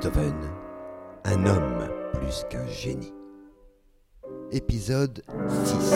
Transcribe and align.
Beethoven, 0.00 0.50
un 1.24 1.44
homme 1.44 1.90
plus 2.14 2.46
qu'un 2.48 2.66
génie. 2.66 3.12
Épisode 4.50 5.22
6 5.46 5.90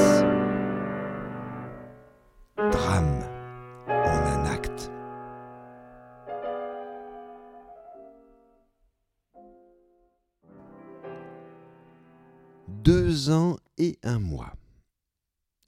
Drame 2.70 3.22
en 3.88 4.18
un 4.26 4.44
acte. 4.44 4.90
Deux 12.68 13.30
ans 13.30 13.56
et 13.78 13.98
un 14.02 14.18
mois. 14.18 14.52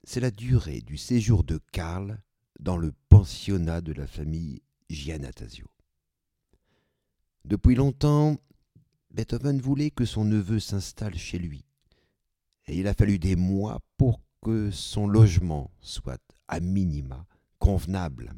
C'est 0.03 0.19
la 0.19 0.29
durée 0.29 0.81
du 0.81 0.97
séjour 0.97 1.43
de 1.43 1.59
Karl 1.71 2.19
dans 2.59 2.77
le 2.77 2.93
pensionnat 3.09 3.81
de 3.81 3.93
la 3.93 4.05
famille 4.05 4.61
Giannatasio. 4.91 5.65
Depuis 7.47 7.75
longtemps, 7.75 8.35
Beethoven 9.11 9.61
voulait 9.61 9.89
que 9.89 10.03
son 10.03 10.25
neveu 10.25 10.59
s'installe 10.59 11.15
chez 11.15 11.39
lui, 11.39 11.63
et 12.65 12.77
il 12.77 12.87
a 12.89 12.93
fallu 12.93 13.19
des 13.19 13.37
mois 13.37 13.79
pour 13.95 14.19
que 14.41 14.69
son 14.69 15.07
logement 15.07 15.71
soit 15.79 16.21
à 16.49 16.59
minima 16.59 17.25
convenable 17.57 18.33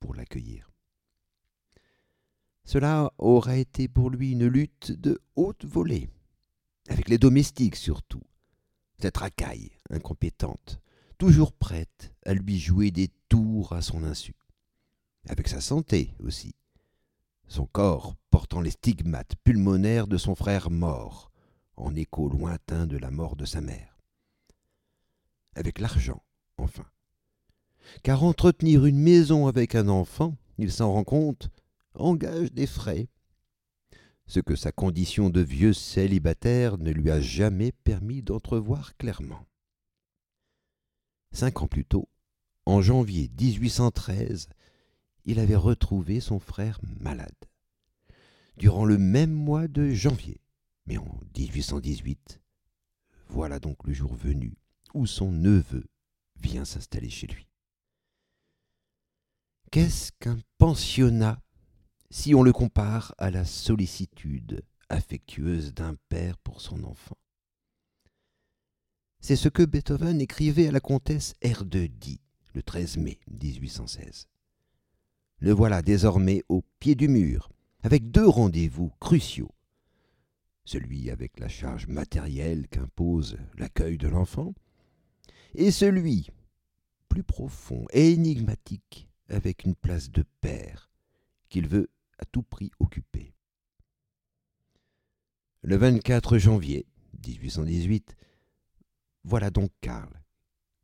pour 0.00 0.14
l'accueillir. 0.14 0.70
Cela 2.64 3.12
aura 3.18 3.58
été 3.58 3.88
pour 3.88 4.08
lui 4.08 4.32
une 4.32 4.46
lutte 4.46 4.90
de 4.90 5.20
haute 5.36 5.66
volée, 5.66 6.08
avec 6.88 7.10
les 7.10 7.18
domestiques 7.18 7.76
surtout, 7.76 8.22
cette 8.98 9.18
racaille 9.18 9.70
incompétente, 9.90 10.80
toujours 11.18 11.52
prête 11.52 12.14
à 12.24 12.32
lui 12.32 12.58
jouer 12.58 12.90
des 12.90 13.08
tours 13.28 13.74
à 13.74 13.82
son 13.82 14.02
insu, 14.02 14.34
avec 15.28 15.46
sa 15.46 15.60
santé 15.60 16.14
aussi, 16.20 16.54
son 17.48 17.66
corps 17.66 18.14
portant 18.30 18.60
les 18.60 18.70
stigmates 18.70 19.36
pulmonaires 19.44 20.06
de 20.06 20.16
son 20.16 20.34
frère 20.34 20.70
mort, 20.70 21.30
en 21.76 21.94
écho 21.94 22.28
lointain 22.28 22.86
de 22.86 22.96
la 22.96 23.10
mort 23.10 23.36
de 23.36 23.44
sa 23.44 23.60
mère. 23.60 23.98
Avec 25.54 25.78
l'argent, 25.78 26.22
enfin. 26.58 26.86
Car 28.02 28.24
entretenir 28.24 28.84
une 28.84 28.98
maison 28.98 29.46
avec 29.46 29.74
un 29.74 29.88
enfant, 29.88 30.36
il 30.58 30.72
s'en 30.72 30.92
rend 30.92 31.04
compte, 31.04 31.50
engage 31.94 32.52
des 32.52 32.66
frais, 32.66 33.08
ce 34.26 34.40
que 34.40 34.56
sa 34.56 34.72
condition 34.72 35.30
de 35.30 35.40
vieux 35.40 35.72
célibataire 35.72 36.78
ne 36.78 36.90
lui 36.90 37.10
a 37.10 37.20
jamais 37.20 37.72
permis 37.72 38.22
d'entrevoir 38.22 38.96
clairement. 38.96 39.46
Cinq 41.32 41.62
ans 41.62 41.68
plus 41.68 41.84
tôt, 41.84 42.08
en 42.64 42.82
janvier 42.82 43.30
1813, 43.40 44.48
il 45.26 45.40
avait 45.40 45.56
retrouvé 45.56 46.20
son 46.20 46.38
frère 46.38 46.80
malade. 47.00 47.34
Durant 48.56 48.84
le 48.84 48.96
même 48.96 49.32
mois 49.32 49.68
de 49.68 49.90
janvier, 49.90 50.40
mais 50.86 50.96
en 50.96 51.20
1818, 51.36 52.40
voilà 53.28 53.58
donc 53.58 53.84
le 53.84 53.92
jour 53.92 54.14
venu 54.14 54.56
où 54.94 55.04
son 55.04 55.32
neveu 55.32 55.84
vient 56.40 56.64
s'installer 56.64 57.10
chez 57.10 57.26
lui. 57.26 57.48
Qu'est-ce 59.72 60.12
qu'un 60.20 60.38
pensionnat 60.58 61.42
si 62.08 62.34
on 62.34 62.42
le 62.42 62.52
compare 62.52 63.14
à 63.18 63.30
la 63.30 63.44
sollicitude 63.44 64.62
affectueuse 64.88 65.74
d'un 65.74 65.96
père 66.08 66.38
pour 66.38 66.60
son 66.60 66.84
enfant? 66.84 67.18
C'est 69.20 69.36
ce 69.36 69.48
que 69.48 69.64
Beethoven 69.64 70.20
écrivait 70.20 70.68
à 70.68 70.72
la 70.72 70.80
comtesse 70.80 71.34
R. 71.44 71.64
de 71.64 71.86
Die 71.86 72.20
le 72.54 72.62
13 72.62 72.98
mai 72.98 73.18
1816. 73.28 74.28
Le 75.38 75.52
voilà 75.52 75.82
désormais 75.82 76.42
au 76.48 76.62
pied 76.80 76.94
du 76.94 77.08
mur, 77.08 77.50
avec 77.82 78.10
deux 78.10 78.26
rendez-vous 78.26 78.90
cruciaux. 79.00 79.52
Celui 80.64 81.10
avec 81.10 81.38
la 81.38 81.48
charge 81.48 81.86
matérielle 81.86 82.68
qu'impose 82.68 83.36
l'accueil 83.56 83.98
de 83.98 84.08
l'enfant, 84.08 84.54
et 85.54 85.70
celui, 85.70 86.30
plus 87.08 87.22
profond 87.22 87.86
et 87.92 88.12
énigmatique, 88.12 89.08
avec 89.28 89.64
une 89.64 89.74
place 89.74 90.10
de 90.10 90.24
père, 90.40 90.90
qu'il 91.48 91.68
veut 91.68 91.90
à 92.18 92.24
tout 92.24 92.42
prix 92.42 92.70
occuper. 92.78 93.34
Le 95.62 95.76
24 95.76 96.38
janvier 96.38 96.86
1818, 97.26 98.16
voilà 99.24 99.50
donc 99.50 99.70
Karl 99.80 100.22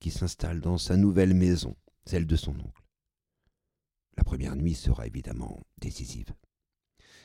qui 0.03 0.11
s'installe 0.11 0.61
dans 0.61 0.79
sa 0.79 0.97
nouvelle 0.97 1.33
maison, 1.33 1.77
celle 2.05 2.27
de 2.27 2.35
son 2.35 2.59
oncle. 2.59 2.82
La 4.17 4.25
première 4.25 4.57
nuit 4.57 4.75
sera 4.75 5.07
évidemment 5.07 5.61
décisive. 5.81 6.33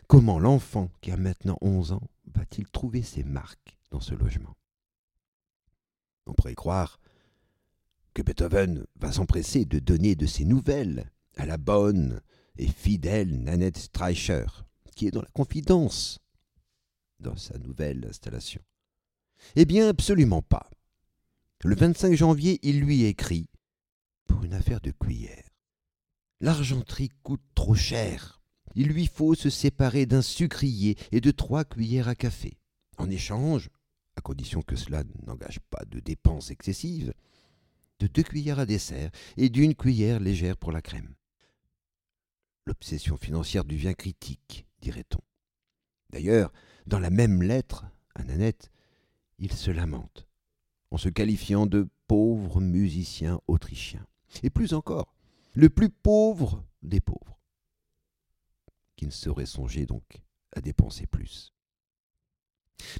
Comment 0.07 0.39
l'enfant, 0.39 0.89
qui 1.01 1.11
a 1.11 1.17
maintenant 1.17 1.57
onze 1.61 1.91
ans, 1.91 2.09
va-t-il 2.33 2.67
trouver 2.69 3.01
ses 3.01 3.23
marques 3.23 3.77
dans 3.91 3.99
ce 3.99 4.15
logement? 4.15 4.55
On 6.25 6.33
pourrait 6.33 6.55
croire 6.55 6.99
que 8.13 8.21
Beethoven 8.21 8.85
va 8.95 9.11
s'empresser 9.11 9.65
de 9.65 9.79
donner 9.79 10.15
de 10.15 10.25
ses 10.25 10.45
nouvelles 10.45 11.11
à 11.35 11.45
la 11.45 11.57
bonne 11.57 12.21
et 12.57 12.67
fidèle 12.67 13.43
Nanette 13.43 13.77
Streicher, 13.77 14.45
qui 14.95 15.07
est 15.07 15.11
dans 15.11 15.21
la 15.21 15.29
confidence 15.33 16.19
dans 17.19 17.35
sa 17.35 17.57
nouvelle 17.57 18.05
installation. 18.09 18.61
Eh 19.55 19.65
bien, 19.65 19.89
absolument 19.89 20.41
pas. 20.41 20.69
Le 21.63 21.75
25 21.75 22.15
janvier, 22.15 22.59
il 22.63 22.79
lui 22.79 23.03
écrit 23.03 23.49
pour 24.25 24.43
une 24.43 24.53
affaire 24.53 24.81
de 24.81 24.91
cuillère. 24.91 25.46
L'argenterie 26.39 27.09
coûte 27.23 27.43
trop 27.55 27.75
cher. 27.75 28.41
Il 28.75 28.89
lui 28.89 29.07
faut 29.07 29.33
se 29.33 29.49
séparer 29.49 30.05
d'un 30.05 30.21
sucrier 30.21 30.95
et 31.11 31.19
de 31.19 31.31
trois 31.31 31.65
cuillères 31.65 32.07
à 32.07 32.15
café. 32.15 32.59
En 32.97 33.09
échange, 33.09 33.69
à 34.15 34.21
condition 34.21 34.61
que 34.61 34.75
cela 34.75 35.03
n'engage 35.25 35.59
pas 35.71 35.83
de 35.85 35.99
dépenses 35.99 36.51
excessives, 36.51 37.13
de 37.99 38.07
deux 38.07 38.23
cuillères 38.23 38.59
à 38.59 38.67
dessert 38.67 39.09
et 39.35 39.49
d'une 39.49 39.73
cuillère 39.73 40.19
légère 40.19 40.57
pour 40.57 40.71
la 40.71 40.81
crème. 40.81 41.15
L'obsession 42.67 43.17
financière 43.17 43.63
devient 43.63 43.95
critique, 43.97 44.67
dirait-on. 44.81 45.21
D'ailleurs, 46.11 46.53
dans 46.85 46.99
la 46.99 47.09
même 47.09 47.41
lettre 47.41 47.85
à 48.13 48.23
Nanette, 48.23 48.71
il 49.39 49.53
se 49.53 49.71
lamente, 49.71 50.27
en 50.91 50.97
se 50.97 51.09
qualifiant 51.09 51.65
de 51.65 51.87
pauvre 52.07 52.61
musicien 52.61 53.39
autrichien. 53.47 54.05
Et 54.43 54.49
plus 54.49 54.73
encore, 54.73 55.16
le 55.57 55.71
plus 55.71 55.89
pauvre 55.89 56.63
des 56.83 56.99
pauvres, 56.99 57.39
qui 58.95 59.07
ne 59.07 59.11
saurait 59.11 59.47
songer 59.47 59.87
donc 59.87 60.21
à 60.55 60.61
dépenser 60.61 61.07
plus. 61.07 61.51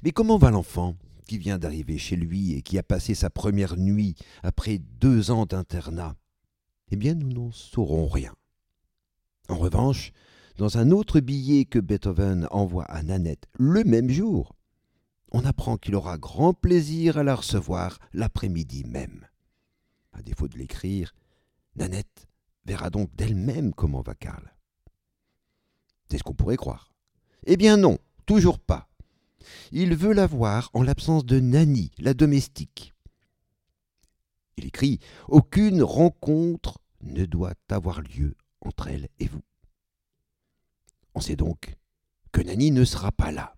Mais 0.02 0.10
comment 0.10 0.38
va 0.38 0.50
l'enfant 0.50 0.96
qui 1.28 1.38
vient 1.38 1.60
d'arriver 1.60 1.98
chez 1.98 2.16
lui 2.16 2.54
et 2.54 2.62
qui 2.62 2.76
a 2.76 2.82
passé 2.82 3.14
sa 3.14 3.30
première 3.30 3.76
nuit 3.76 4.16
après 4.42 4.78
deux 4.78 5.30
ans 5.30 5.46
d'internat? 5.46 6.16
Eh 6.90 6.96
bien, 6.96 7.14
nous 7.14 7.32
n'en 7.32 7.52
saurons 7.52 8.08
rien. 8.08 8.34
En 9.48 9.56
revanche, 9.56 10.10
dans 10.56 10.78
un 10.78 10.90
autre 10.90 11.20
billet 11.20 11.64
que 11.64 11.78
Beethoven 11.78 12.48
envoie 12.50 12.86
à 12.86 13.04
Nanette 13.04 13.46
le 13.56 13.84
même 13.84 14.10
jour, 14.10 14.56
on 15.30 15.44
apprend 15.44 15.76
qu'il 15.76 15.94
aura 15.94 16.18
grand 16.18 16.54
plaisir 16.54 17.18
à 17.18 17.22
la 17.22 17.36
recevoir 17.36 18.00
l'après-midi 18.12 18.82
même. 18.82 19.28
À 20.12 20.22
défaut 20.22 20.48
de 20.48 20.58
l'écrire, 20.58 21.14
Nanette 21.76 22.28
verra 22.68 22.90
donc 22.90 23.14
d'elle-même 23.16 23.72
comment 23.72 24.02
va 24.02 24.14
Karl. 24.14 24.54
C'est 26.10 26.18
ce 26.18 26.22
qu'on 26.22 26.34
pourrait 26.34 26.56
croire. 26.56 26.92
Eh 27.46 27.56
bien 27.56 27.76
non, 27.78 27.98
toujours 28.26 28.58
pas. 28.58 28.88
Il 29.72 29.96
veut 29.96 30.12
la 30.12 30.26
voir 30.26 30.70
en 30.74 30.82
l'absence 30.82 31.24
de 31.24 31.40
Nanny, 31.40 31.90
la 31.98 32.12
domestique. 32.12 32.92
Il 34.58 34.66
écrit 34.66 35.00
Aucune 35.28 35.82
rencontre 35.82 36.78
ne 37.00 37.24
doit 37.24 37.54
avoir 37.70 38.02
lieu 38.02 38.36
entre 38.60 38.88
elle 38.88 39.08
et 39.18 39.26
vous. 39.26 39.42
On 41.14 41.20
sait 41.20 41.36
donc 41.36 41.76
que 42.32 42.42
Nanny 42.42 42.70
ne 42.70 42.84
sera 42.84 43.12
pas 43.12 43.32
là. 43.32 43.56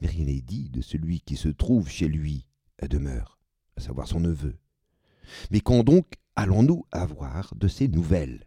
Mais 0.00 0.08
rien 0.08 0.26
n'est 0.26 0.42
dit 0.42 0.68
de 0.68 0.82
celui 0.82 1.20
qui 1.20 1.36
se 1.36 1.48
trouve 1.48 1.88
chez 1.88 2.08
lui 2.08 2.46
à 2.82 2.88
demeure, 2.88 3.38
à 3.76 3.80
savoir 3.80 4.08
son 4.08 4.20
neveu. 4.20 4.58
Mais 5.50 5.60
quand 5.60 5.84
donc 5.84 6.06
allons-nous 6.36 6.86
avoir 6.92 7.54
de 7.54 7.68
ces 7.68 7.88
nouvelles? 7.88 8.46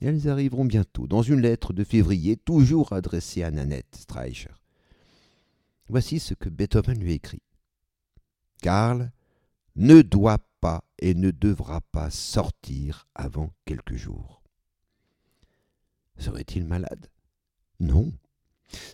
Elles 0.00 0.28
arriveront 0.28 0.64
bientôt, 0.64 1.06
dans 1.06 1.22
une 1.22 1.40
lettre 1.40 1.72
de 1.72 1.84
février, 1.84 2.36
toujours 2.36 2.92
adressée 2.92 3.42
à 3.42 3.50
Nanette 3.50 3.96
Streicher. 3.96 4.52
Voici 5.88 6.18
ce 6.18 6.34
que 6.34 6.48
Beethoven 6.48 6.98
lui 6.98 7.12
écrit. 7.12 7.42
Karl 8.60 9.10
ne 9.76 10.02
doit 10.02 10.46
pas 10.60 10.84
et 10.98 11.14
ne 11.14 11.30
devra 11.30 11.80
pas 11.80 12.10
sortir 12.10 13.08
avant 13.14 13.52
quelques 13.64 13.96
jours. 13.96 14.42
Serait-il 16.18 16.64
malade? 16.64 17.10
Non. 17.80 18.12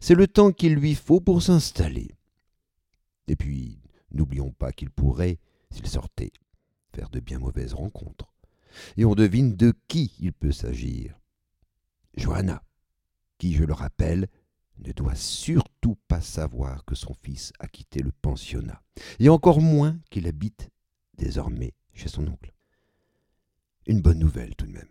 C'est 0.00 0.14
le 0.14 0.26
temps 0.26 0.52
qu'il 0.52 0.74
lui 0.74 0.94
faut 0.94 1.20
pour 1.20 1.42
s'installer. 1.42 2.10
Et 3.26 3.36
puis, 3.36 3.80
n'oublions 4.10 4.50
pas 4.50 4.72
qu'il 4.72 4.90
pourrait, 4.90 5.38
s'il 5.70 5.86
sortait, 5.86 6.32
faire 6.94 7.10
de 7.10 7.20
bien 7.20 7.38
mauvaises 7.38 7.74
rencontres. 7.74 8.32
Et 8.96 9.04
on 9.04 9.14
devine 9.14 9.56
de 9.56 9.74
qui 9.88 10.14
il 10.20 10.32
peut 10.32 10.52
s'agir. 10.52 11.18
Johanna, 12.16 12.62
qui, 13.38 13.54
je 13.54 13.64
le 13.64 13.72
rappelle, 13.72 14.28
ne 14.78 14.92
doit 14.92 15.14
surtout 15.14 15.96
pas 16.08 16.20
savoir 16.20 16.84
que 16.84 16.94
son 16.94 17.14
fils 17.14 17.52
a 17.58 17.68
quitté 17.68 18.00
le 18.02 18.12
pensionnat, 18.12 18.82
et 19.18 19.28
encore 19.28 19.60
moins 19.60 19.98
qu'il 20.10 20.26
habite 20.26 20.70
désormais 21.16 21.74
chez 21.92 22.08
son 22.08 22.26
oncle. 22.26 22.52
Une 23.86 24.00
bonne 24.00 24.18
nouvelle 24.18 24.54
tout 24.56 24.66
de 24.66 24.72
même. 24.72 24.88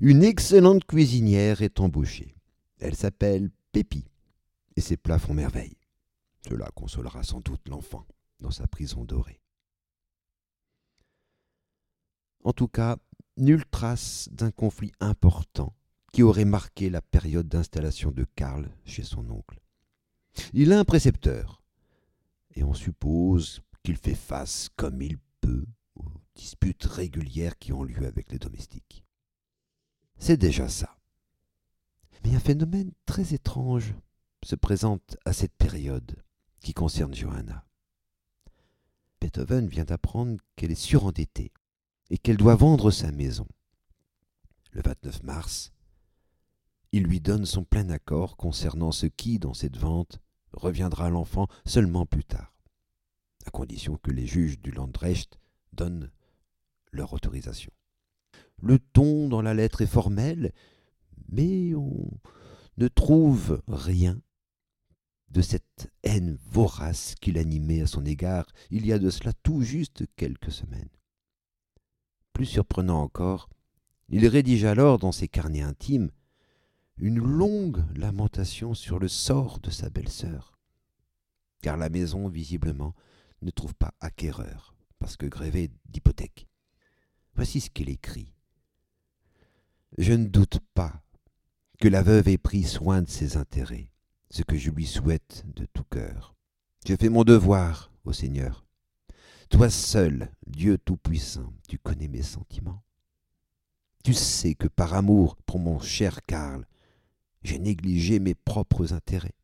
Une 0.00 0.22
excellente 0.22 0.84
cuisinière 0.84 1.62
est 1.62 1.80
embauchée. 1.80 2.34
Elle 2.78 2.94
s'appelle 2.94 3.50
Pépi, 3.72 4.04
et 4.76 4.80
ses 4.80 4.96
plats 4.96 5.18
font 5.18 5.34
merveille. 5.34 5.76
Cela 6.48 6.70
consolera 6.74 7.22
sans 7.22 7.40
doute 7.40 7.68
l'enfant 7.68 8.06
dans 8.40 8.50
sa 8.50 8.66
prison 8.66 9.04
dorée. 9.04 9.40
En 12.46 12.52
tout 12.52 12.68
cas, 12.68 12.96
nulle 13.36 13.64
trace 13.66 14.28
d'un 14.30 14.52
conflit 14.52 14.92
important 15.00 15.74
qui 16.12 16.22
aurait 16.22 16.44
marqué 16.44 16.90
la 16.90 17.02
période 17.02 17.48
d'installation 17.48 18.12
de 18.12 18.24
Karl 18.36 18.70
chez 18.84 19.02
son 19.02 19.28
oncle. 19.30 19.58
Il 20.52 20.72
a 20.72 20.78
un 20.78 20.84
précepteur, 20.84 21.60
et 22.54 22.62
on 22.62 22.72
suppose 22.72 23.62
qu'il 23.82 23.96
fait 23.96 24.14
face 24.14 24.68
comme 24.76 25.02
il 25.02 25.18
peut 25.40 25.66
aux 25.96 26.06
disputes 26.36 26.84
régulières 26.84 27.58
qui 27.58 27.72
ont 27.72 27.82
lieu 27.82 28.06
avec 28.06 28.30
les 28.30 28.38
domestiques. 28.38 29.04
C'est 30.16 30.36
déjà 30.36 30.68
ça. 30.68 30.96
Mais 32.22 32.36
un 32.36 32.40
phénomène 32.40 32.92
très 33.06 33.34
étrange 33.34 33.92
se 34.44 34.54
présente 34.54 35.16
à 35.24 35.32
cette 35.32 35.56
période 35.56 36.22
qui 36.60 36.74
concerne 36.74 37.12
Johanna. 37.12 37.66
Beethoven 39.20 39.66
vient 39.66 39.84
d'apprendre 39.84 40.36
qu'elle 40.54 40.70
est 40.70 40.76
surendettée 40.76 41.50
et 42.10 42.18
qu'elle 42.18 42.36
doit 42.36 42.54
vendre 42.54 42.90
sa 42.90 43.12
maison. 43.12 43.46
Le 44.72 44.82
29 44.82 45.22
mars, 45.22 45.72
il 46.92 47.04
lui 47.04 47.20
donne 47.20 47.46
son 47.46 47.64
plein 47.64 47.90
accord 47.90 48.36
concernant 48.36 48.92
ce 48.92 49.06
qui, 49.06 49.38
dans 49.38 49.54
cette 49.54 49.76
vente, 49.76 50.20
reviendra 50.52 51.06
à 51.06 51.10
l'enfant 51.10 51.48
seulement 51.64 52.06
plus 52.06 52.24
tard, 52.24 52.54
à 53.44 53.50
condition 53.50 53.96
que 53.96 54.10
les 54.10 54.26
juges 54.26 54.60
du 54.60 54.70
Landrecht 54.70 55.38
donnent 55.72 56.10
leur 56.92 57.12
autorisation. 57.12 57.72
Le 58.62 58.78
ton 58.78 59.28
dans 59.28 59.42
la 59.42 59.54
lettre 59.54 59.82
est 59.82 59.86
formel, 59.86 60.52
mais 61.28 61.74
on 61.74 62.10
ne 62.78 62.88
trouve 62.88 63.62
rien 63.68 64.20
de 65.30 65.42
cette 65.42 65.92
haine 66.02 66.38
vorace 66.50 67.14
qui 67.20 67.32
l'animait 67.32 67.82
à 67.82 67.86
son 67.86 68.04
égard 68.04 68.46
il 68.70 68.86
y 68.86 68.92
a 68.92 68.98
de 68.98 69.10
cela 69.10 69.32
tout 69.42 69.62
juste 69.62 70.04
quelques 70.16 70.52
semaines. 70.52 70.88
Plus 72.36 72.44
surprenant 72.44 73.00
encore, 73.00 73.48
il 74.10 74.26
rédige 74.26 74.66
alors 74.66 74.98
dans 74.98 75.10
ses 75.10 75.26
carnets 75.26 75.62
intimes 75.62 76.10
une 76.98 77.18
longue 77.18 77.82
lamentation 77.96 78.74
sur 78.74 78.98
le 78.98 79.08
sort 79.08 79.58
de 79.60 79.70
sa 79.70 79.88
belle-sœur, 79.88 80.58
car 81.62 81.78
la 81.78 81.88
maison, 81.88 82.28
visiblement, 82.28 82.94
ne 83.40 83.50
trouve 83.50 83.74
pas 83.74 83.94
acquéreur, 84.00 84.74
parce 84.98 85.16
que 85.16 85.24
grévée 85.24 85.70
d'hypothèque. 85.88 86.46
Voici 87.36 87.58
ce 87.58 87.70
qu'il 87.70 87.88
écrit. 87.88 88.34
Je 89.96 90.12
ne 90.12 90.26
doute 90.26 90.58
pas 90.74 91.02
que 91.80 91.88
la 91.88 92.02
veuve 92.02 92.28
ait 92.28 92.36
pris 92.36 92.64
soin 92.64 93.00
de 93.00 93.08
ses 93.08 93.38
intérêts, 93.38 93.90
ce 94.28 94.42
que 94.42 94.58
je 94.58 94.70
lui 94.70 94.84
souhaite 94.84 95.46
de 95.54 95.64
tout 95.72 95.84
cœur. 95.84 96.34
Je 96.86 96.96
fais 96.96 97.08
mon 97.08 97.24
devoir 97.24 97.90
au 98.04 98.12
Seigneur. 98.12 98.65
Toi 99.48 99.70
seul, 99.70 100.30
Dieu 100.46 100.76
Tout-Puissant, 100.76 101.52
tu 101.68 101.78
connais 101.78 102.08
mes 102.08 102.22
sentiments. 102.22 102.82
Tu 104.02 104.12
sais 104.12 104.54
que 104.54 104.66
par 104.66 104.94
amour 104.94 105.36
pour 105.46 105.60
mon 105.60 105.78
cher 105.78 106.22
Karl, 106.26 106.66
j'ai 107.42 107.58
négligé 107.58 108.18
mes 108.18 108.34
propres 108.34 108.92
intérêts. 108.92 109.36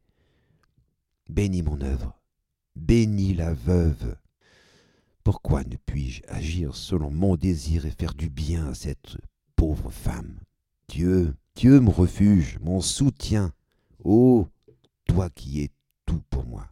Bénis 1.28 1.62
mon 1.62 1.80
œuvre, 1.80 2.20
bénis 2.74 3.32
la 3.32 3.54
veuve. 3.54 4.16
Pourquoi 5.22 5.62
ne 5.62 5.76
puis-je 5.76 6.22
agir 6.26 6.74
selon 6.74 7.10
mon 7.12 7.36
désir 7.36 7.86
et 7.86 7.92
faire 7.92 8.14
du 8.14 8.28
bien 8.28 8.68
à 8.70 8.74
cette 8.74 9.16
pauvre 9.54 9.90
femme? 9.90 10.40
Dieu, 10.88 11.36
Dieu 11.54 11.80
me 11.80 11.90
refuge, 11.90 12.58
mon 12.60 12.80
soutien. 12.80 13.52
Ô 14.02 14.48
toi 15.06 15.30
qui 15.30 15.62
es 15.62 15.70
tout 16.06 16.22
pour 16.28 16.44
moi. 16.44 16.68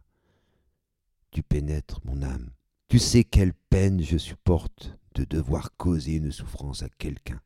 Tu 1.31 1.43
pénètres 1.43 2.01
mon 2.03 2.21
âme. 2.23 2.51
Tu 2.91 2.99
sais 2.99 3.23
quelle 3.23 3.53
peine 3.53 4.01
je 4.01 4.17
supporte 4.17 4.97
de 5.15 5.23
devoir 5.23 5.77
causer 5.77 6.15
une 6.15 6.33
souffrance 6.33 6.83
à 6.83 6.89
quelqu'un 6.89 7.39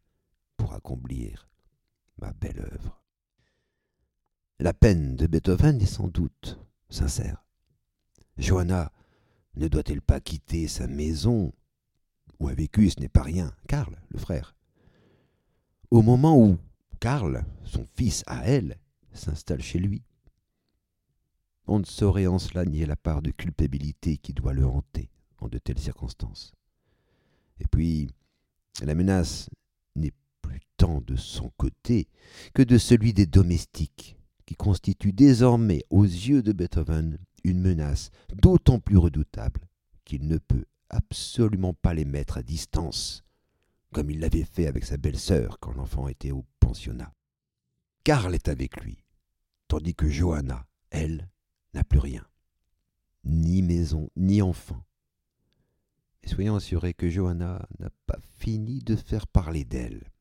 pour 0.58 0.74
accomplir 0.74 1.48
ma 2.18 2.34
belle 2.34 2.62
œuvre. 2.62 3.04
La 4.58 4.74
peine 4.74 5.16
de 5.16 5.28
Beethoven 5.28 5.80
est 5.80 5.86
sans 5.86 6.08
doute 6.08 6.58
sincère. 6.90 7.46
Johanna 8.40 8.92
ne 9.56 9.68
doit-elle 9.68 10.02
pas 10.02 10.20
quitter 10.20 10.68
sa 10.68 10.88
maison 10.88 11.54
où 12.40 12.48
a 12.48 12.56
vécu, 12.56 12.90
ce 12.90 13.00
n'est 13.00 13.08
pas 13.08 13.22
rien, 13.22 13.54
Karl, 13.68 13.96
le 14.10 14.18
frère? 14.18 14.56
Au 15.92 16.02
moment 16.02 16.42
où 16.42 16.58
Karl, 17.00 17.46
son 17.66 17.86
fils 17.94 18.24
à 18.26 18.48
elle, 18.48 18.80
s'installe 19.14 19.62
chez 19.62 19.78
lui, 19.78 20.02
on 21.68 21.78
ne 21.78 21.86
saurait 21.86 22.26
en 22.26 22.40
cela 22.40 22.66
nier 22.66 22.88
la 22.88 22.96
part 22.96 23.22
de 23.22 23.30
culpabilité 23.30 24.18
qui 24.18 24.34
doit 24.34 24.54
le 24.54 24.66
hanter 24.66 25.12
de 25.48 25.58
telles 25.58 25.80
circonstances. 25.80 26.54
Et 27.60 27.66
puis, 27.72 28.10
la 28.84 28.96
menace 28.96 29.50
n'est 29.96 30.14
plus 30.42 30.60
tant 30.78 31.02
de 31.02 31.16
son 31.16 31.52
côté 31.58 32.08
que 32.54 32.62
de 32.62 32.78
celui 32.78 33.14
des 33.14 33.26
domestiques, 33.26 34.18
qui 34.46 34.56
constitue 34.56 35.14
désormais 35.14 35.84
aux 35.90 36.04
yeux 36.04 36.44
de 36.44 36.52
Beethoven 36.52 37.18
une 37.44 37.62
menace 37.62 38.12
d'autant 38.34 38.80
plus 38.80 38.98
redoutable 38.98 39.68
qu'il 40.04 40.28
ne 40.28 40.38
peut 40.38 40.66
absolument 40.90 41.74
pas 41.74 41.94
les 41.94 42.06
mettre 42.06 42.38
à 42.38 42.44
distance, 42.44 43.24
comme 43.92 44.10
il 44.10 44.20
l'avait 44.20 44.44
fait 44.44 44.68
avec 44.68 44.86
sa 44.86 44.98
belle-sœur 44.98 45.60
quand 45.60 45.74
l'enfant 45.74 46.08
était 46.08 46.32
au 46.32 46.46
pensionnat. 46.60 47.12
Karl 48.04 48.36
est 48.36 48.50
avec 48.50 48.84
lui, 48.84 49.04
tandis 49.68 49.96
que 49.96 50.10
Johanna, 50.10 50.68
elle, 50.92 51.28
n'a 51.74 51.84
plus 51.84 52.00
rien, 52.00 52.26
ni 53.24 53.62
maison, 53.62 54.10
ni 54.16 54.42
enfant. 54.42 54.84
Et 56.26 56.30
soyons 56.30 56.56
assurés 56.56 56.94
que 56.94 57.10
Johanna 57.10 57.68
n'a 57.80 57.90
pas 58.08 58.18
fini 58.38 58.80
de 58.80 58.96
faire 58.96 59.28
parler 59.28 59.64
d'elle. 59.64 60.12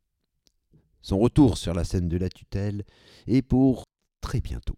Son 1.00 1.18
retour 1.18 1.58
sur 1.58 1.74
la 1.74 1.84
scène 1.84 2.08
de 2.08 2.16
la 2.16 2.28
tutelle 2.28 2.84
est 3.26 3.42
pour 3.42 3.84
très 4.20 4.40
bientôt. 4.40 4.76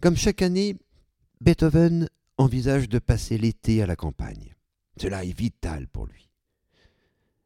Comme 0.00 0.16
chaque 0.16 0.42
année, 0.42 0.76
Beethoven 1.40 2.08
envisage 2.38 2.88
de 2.88 2.98
passer 2.98 3.36
l'été 3.38 3.82
à 3.82 3.86
la 3.86 3.96
campagne. 3.96 4.54
Cela 4.96 5.24
est 5.24 5.38
vital 5.38 5.86
pour 5.88 6.06
lui. 6.06 6.30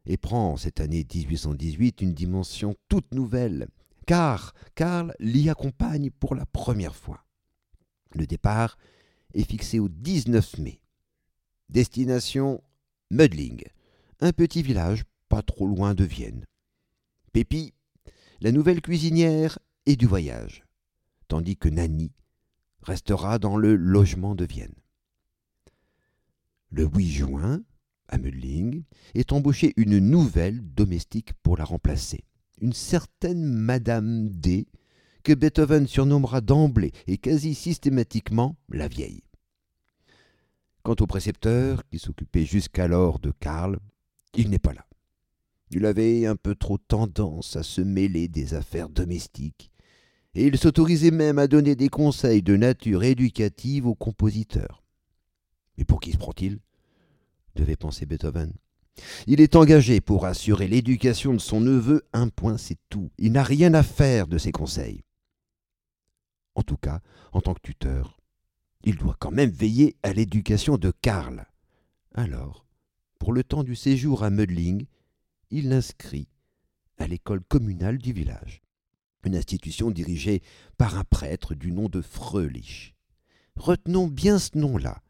Et 0.05 0.17
prend 0.17 0.55
cette 0.55 0.79
année 0.79 1.05
1818 1.13 2.01
une 2.01 2.13
dimension 2.13 2.75
toute 2.87 3.13
nouvelle 3.13 3.67
car 4.05 4.53
Karl 4.75 5.15
l'y 5.19 5.49
accompagne 5.49 6.11
pour 6.11 6.35
la 6.35 6.45
première 6.45 6.95
fois. 6.95 7.25
Le 8.13 8.27
départ 8.27 8.77
est 9.33 9.49
fixé 9.49 9.79
au 9.79 9.89
19 9.89 10.59
mai. 10.59 10.79
Destination 11.69 12.63
Mödling, 13.11 13.63
un 14.21 14.31
petit 14.31 14.61
village 14.61 15.03
pas 15.29 15.41
trop 15.41 15.67
loin 15.67 15.93
de 15.93 16.03
Vienne. 16.03 16.45
Pépi, 17.33 17.73
la 18.41 18.51
nouvelle 18.51 18.81
cuisinière, 18.81 19.59
est 19.85 19.95
du 19.95 20.05
voyage, 20.05 20.63
tandis 21.27 21.57
que 21.57 21.69
Nanny 21.69 22.11
restera 22.81 23.39
dans 23.39 23.57
le 23.57 23.75
logement 23.75 24.35
de 24.35 24.45
Vienne. 24.45 24.75
Le 26.69 26.85
8 26.85 27.11
juin, 27.11 27.63
à 28.07 28.17
Mödling, 28.17 28.83
est 29.13 29.31
embauchée 29.31 29.73
une 29.77 29.99
nouvelle 29.99 30.61
domestique 30.73 31.33
pour 31.43 31.57
la 31.57 31.63
remplacer 31.63 32.23
une 32.61 32.73
certaine 32.73 33.43
Madame 33.43 34.29
D, 34.29 34.67
que 35.23 35.33
Beethoven 35.33 35.87
surnommera 35.87 36.41
d'emblée 36.41 36.91
et 37.07 37.17
quasi 37.17 37.55
systématiquement 37.55 38.57
la 38.69 38.87
vieille. 38.87 39.23
Quant 40.85 40.95
au 40.99 41.07
précepteur, 41.07 41.83
qui 41.89 41.97
s'occupait 41.97 42.45
jusqu'alors 42.45 43.17
de 43.17 43.31
Karl, 43.31 43.79
il 44.35 44.51
n'est 44.51 44.59
pas 44.59 44.71
là. 44.71 44.85
Il 45.71 45.83
avait 45.83 46.27
un 46.27 46.35
peu 46.35 46.53
trop 46.53 46.77
tendance 46.77 47.55
à 47.55 47.63
se 47.63 47.81
mêler 47.81 48.27
des 48.27 48.53
affaires 48.53 48.89
domestiques, 48.89 49.71
et 50.35 50.45
il 50.45 50.59
s'autorisait 50.59 51.09
même 51.09 51.39
à 51.39 51.47
donner 51.47 51.75
des 51.75 51.89
conseils 51.89 52.43
de 52.43 52.55
nature 52.55 53.03
éducative 53.03 53.87
aux 53.87 53.95
compositeurs. 53.95 54.83
Mais 55.79 55.85
pour 55.85 55.99
qui 55.99 56.11
se 56.11 56.17
prend-il? 56.17 56.59
devait 57.55 57.77
penser 57.77 58.05
Beethoven. 58.05 58.53
Il 59.25 59.41
est 59.41 59.55
engagé 59.55 60.01
pour 60.01 60.27
assurer 60.27 60.67
l'éducation 60.67 61.33
de 61.33 61.39
son 61.39 61.61
neveu, 61.61 62.03
un 62.13 62.29
point 62.29 62.59
c'est 62.59 62.77
tout. 62.89 63.09
Il 63.17 63.31
n'a 63.31 63.43
rien 63.43 63.73
à 63.73 63.81
faire 63.81 64.27
de 64.27 64.37
ses 64.37 64.51
conseils. 64.51 65.01
En 66.53 66.61
tout 66.61 66.77
cas, 66.77 67.01
en 67.33 67.41
tant 67.41 67.55
que 67.55 67.61
tuteur, 67.61 68.14
il 68.85 68.97
doit 68.97 69.17
quand 69.19 69.31
même 69.31 69.49
veiller 69.49 69.97
à 70.03 70.13
l'éducation 70.13 70.77
de 70.77 70.91
Karl. 71.01 71.45
Alors, 72.13 72.67
pour 73.19 73.33
le 73.33 73.43
temps 73.43 73.63
du 73.63 73.75
séjour 73.75 74.23
à 74.23 74.29
Mödling, 74.29 74.85
il 75.49 75.69
l'inscrit 75.69 76.29
à 76.97 77.07
l'école 77.07 77.41
communale 77.41 77.97
du 77.97 78.13
village. 78.13 78.61
une 79.23 79.35
institution 79.35 79.89
dirigée 79.89 80.43
par 80.77 80.99
un 80.99 81.03
prêtre 81.03 81.55
du 81.55 81.71
nom 81.71 81.89
de 81.89 81.99
Fröhlich. 81.99 82.93
Retenons 83.55 84.05
bien 84.05 84.37
ce 84.37 84.55
nom-là. 84.55 85.01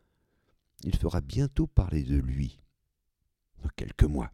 Il 0.85 0.95
fera 0.95 1.19
bientôt 1.19 1.67
parler 1.67 2.01
de 2.01 2.15
lui, 2.15 2.61
dans 3.61 3.69
quelques 3.75 4.05
mois. 4.05 4.31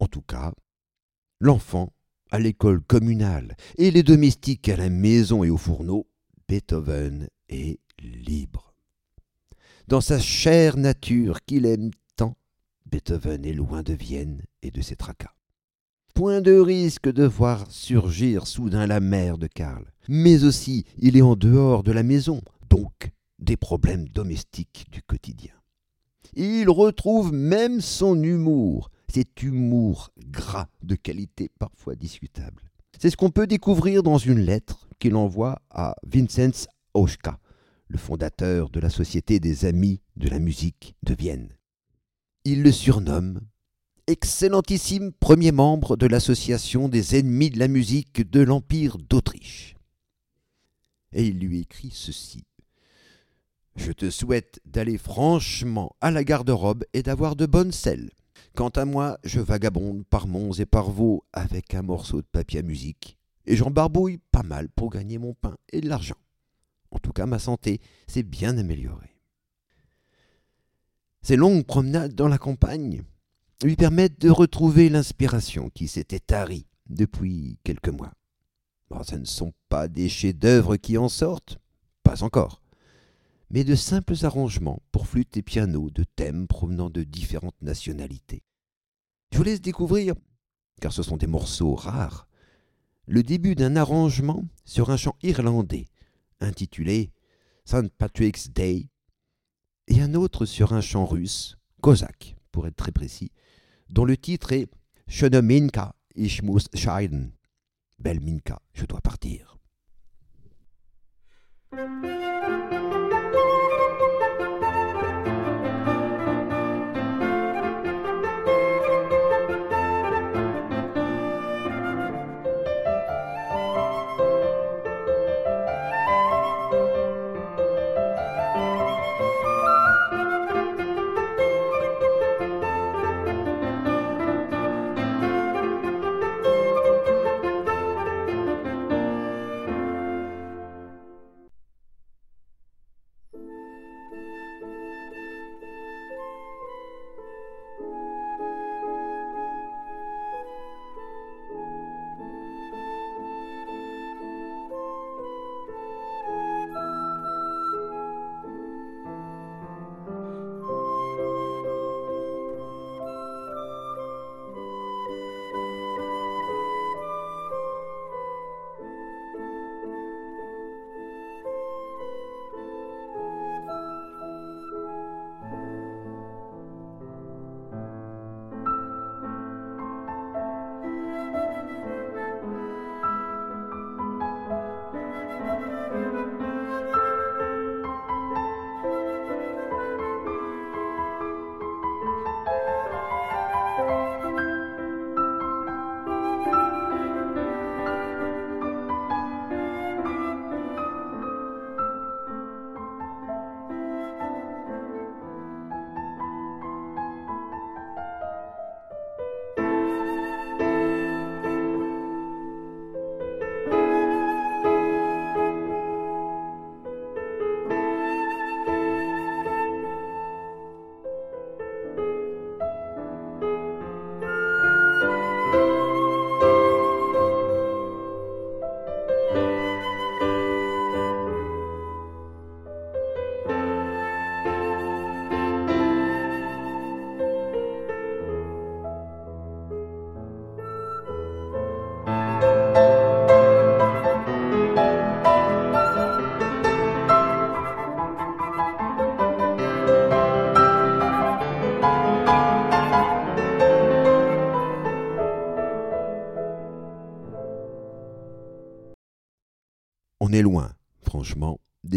En 0.00 0.06
tout 0.06 0.20
cas, 0.20 0.52
l'enfant 1.40 1.94
à 2.30 2.38
l'école 2.38 2.82
communale 2.82 3.56
et 3.78 3.90
les 3.90 4.02
domestiques 4.02 4.68
à 4.68 4.76
la 4.76 4.90
maison 4.90 5.44
et 5.44 5.50
au 5.50 5.56
fourneau, 5.56 6.06
Beethoven 6.48 7.28
est 7.48 7.80
libre. 7.98 8.74
Dans 9.88 10.00
sa 10.00 10.18
chère 10.18 10.76
nature 10.76 11.42
qu'il 11.44 11.64
aime 11.66 11.90
tant, 12.16 12.36
Beethoven 12.86 13.44
est 13.44 13.54
loin 13.54 13.82
de 13.82 13.94
Vienne 13.94 14.42
et 14.62 14.70
de 14.70 14.82
ses 14.82 14.96
tracas. 14.96 15.34
Point 16.14 16.42
de 16.42 16.52
risque 16.52 17.10
de 17.10 17.24
voir 17.24 17.70
surgir 17.70 18.46
soudain 18.46 18.86
la 18.86 19.00
mère 19.00 19.38
de 19.38 19.46
Karl. 19.46 19.84
Mais 20.08 20.44
aussi, 20.44 20.84
il 20.98 21.16
est 21.16 21.22
en 21.22 21.34
dehors 21.34 21.82
de 21.82 21.92
la 21.92 22.02
maison, 22.02 22.40
donc 22.70 23.10
des 23.38 23.56
problèmes 23.56 24.08
domestiques 24.08 24.86
du 24.92 25.02
quotidien. 25.02 25.54
Il 26.34 26.68
retrouve 26.68 27.32
même 27.32 27.80
son 27.80 28.22
humour, 28.22 28.90
cet 29.08 29.42
humour 29.42 30.10
gras 30.18 30.68
de 30.82 30.94
qualité 30.94 31.50
parfois 31.58 31.94
discutable. 31.94 32.62
C'est 33.00 33.10
ce 33.10 33.16
qu'on 33.16 33.30
peut 33.30 33.46
découvrir 33.46 34.02
dans 34.02 34.18
une 34.18 34.40
lettre 34.40 34.83
qu'il 34.98 35.16
envoie 35.16 35.60
à 35.70 35.96
Vincenz 36.06 36.68
Oschka, 36.94 37.38
le 37.88 37.98
fondateur 37.98 38.70
de 38.70 38.80
la 38.80 38.90
Société 38.90 39.40
des 39.40 39.64
Amis 39.64 40.00
de 40.16 40.28
la 40.28 40.38
musique 40.38 40.94
de 41.02 41.14
Vienne. 41.14 41.56
Il 42.44 42.62
le 42.62 42.72
surnomme 42.72 43.40
excellentissime 44.06 45.12
premier 45.12 45.52
membre 45.52 45.96
de 45.96 46.06
l'Association 46.06 46.88
des 46.88 47.18
ennemis 47.18 47.50
de 47.50 47.58
la 47.58 47.68
musique 47.68 48.28
de 48.28 48.40
l'Empire 48.40 48.98
d'Autriche. 48.98 49.76
Et 51.12 51.26
il 51.26 51.38
lui 51.38 51.60
écrit 51.60 51.90
ceci. 51.92 52.44
Je 53.76 53.92
te 53.92 54.10
souhaite 54.10 54.60
d'aller 54.64 54.98
franchement 54.98 55.96
à 56.00 56.10
la 56.10 56.22
garde-robe 56.22 56.84
et 56.92 57.02
d'avoir 57.02 57.34
de 57.34 57.46
bonnes 57.46 57.72
selles. 57.72 58.10
Quant 58.54 58.68
à 58.68 58.84
moi, 58.84 59.18
je 59.24 59.40
vagabonde 59.40 60.04
par 60.04 60.28
monts 60.28 60.52
et 60.52 60.66
par 60.66 60.90
vaux 60.90 61.24
avec 61.32 61.74
un 61.74 61.82
morceau 61.82 62.18
de 62.18 62.26
papier 62.30 62.60
à 62.60 62.62
musique, 62.62 63.18
et 63.46 63.56
j'en 63.56 63.70
barbouille 63.70 64.18
pas 64.30 64.42
mal 64.42 64.68
pour 64.68 64.90
gagner 64.90 65.18
mon 65.18 65.34
pain 65.34 65.56
et 65.72 65.80
de 65.80 65.88
l'argent. 65.88 66.16
En 66.90 66.98
tout 66.98 67.12
cas, 67.12 67.26
ma 67.26 67.38
santé 67.38 67.80
s'est 68.06 68.22
bien 68.22 68.56
améliorée. 68.56 69.16
Ces 71.22 71.36
longues 71.36 71.64
promenades 71.64 72.14
dans 72.14 72.28
la 72.28 72.38
campagne 72.38 73.02
lui 73.62 73.76
permettent 73.76 74.20
de 74.20 74.30
retrouver 74.30 74.88
l'inspiration 74.88 75.70
qui 75.70 75.88
s'était 75.88 76.20
tarie 76.20 76.66
depuis 76.86 77.58
quelques 77.64 77.88
mois. 77.88 78.12
ce 79.02 79.16
ne 79.16 79.24
sont 79.24 79.52
pas 79.68 79.88
des 79.88 80.08
chefs-d'œuvre 80.08 80.76
qui 80.76 80.98
en 80.98 81.08
sortent, 81.08 81.58
pas 82.02 82.22
encore, 82.22 82.60
mais 83.50 83.64
de 83.64 83.74
simples 83.74 84.14
arrangements 84.24 84.82
pour 84.92 85.06
flûte 85.06 85.36
et 85.36 85.42
piano 85.42 85.90
de 85.90 86.04
thèmes 86.04 86.46
provenant 86.46 86.90
de 86.90 87.02
différentes 87.02 87.60
nationalités. 87.62 88.42
Je 89.32 89.38
vous 89.38 89.44
laisse 89.44 89.60
découvrir, 89.60 90.14
car 90.80 90.92
ce 90.92 91.02
sont 91.02 91.16
des 91.16 91.26
morceaux 91.26 91.74
rares, 91.74 92.28
le 93.06 93.22
début 93.22 93.54
d'un 93.54 93.76
arrangement 93.76 94.44
sur 94.64 94.90
un 94.90 94.96
chant 94.96 95.16
irlandais 95.22 95.86
intitulé 96.40 97.10
St. 97.64 97.88
Patrick's 97.96 98.50
Day 98.50 98.88
et 99.88 100.00
un 100.00 100.14
autre 100.14 100.46
sur 100.46 100.72
un 100.72 100.80
chant 100.80 101.06
russe, 101.06 101.56
cosaque 101.80 102.36
pour 102.52 102.66
être 102.66 102.76
très 102.76 102.92
précis, 102.92 103.32
dont 103.88 104.04
le 104.04 104.16
titre 104.16 104.52
est 104.52 104.68
Schöne 105.06 105.40
Minka, 105.42 105.94
ich 106.14 106.42
muss 106.42 106.68
scheiden. 106.74 107.32
Belle 107.98 108.20
Minka, 108.20 108.60
je 108.72 108.86
dois 108.86 109.00
partir. 109.00 109.58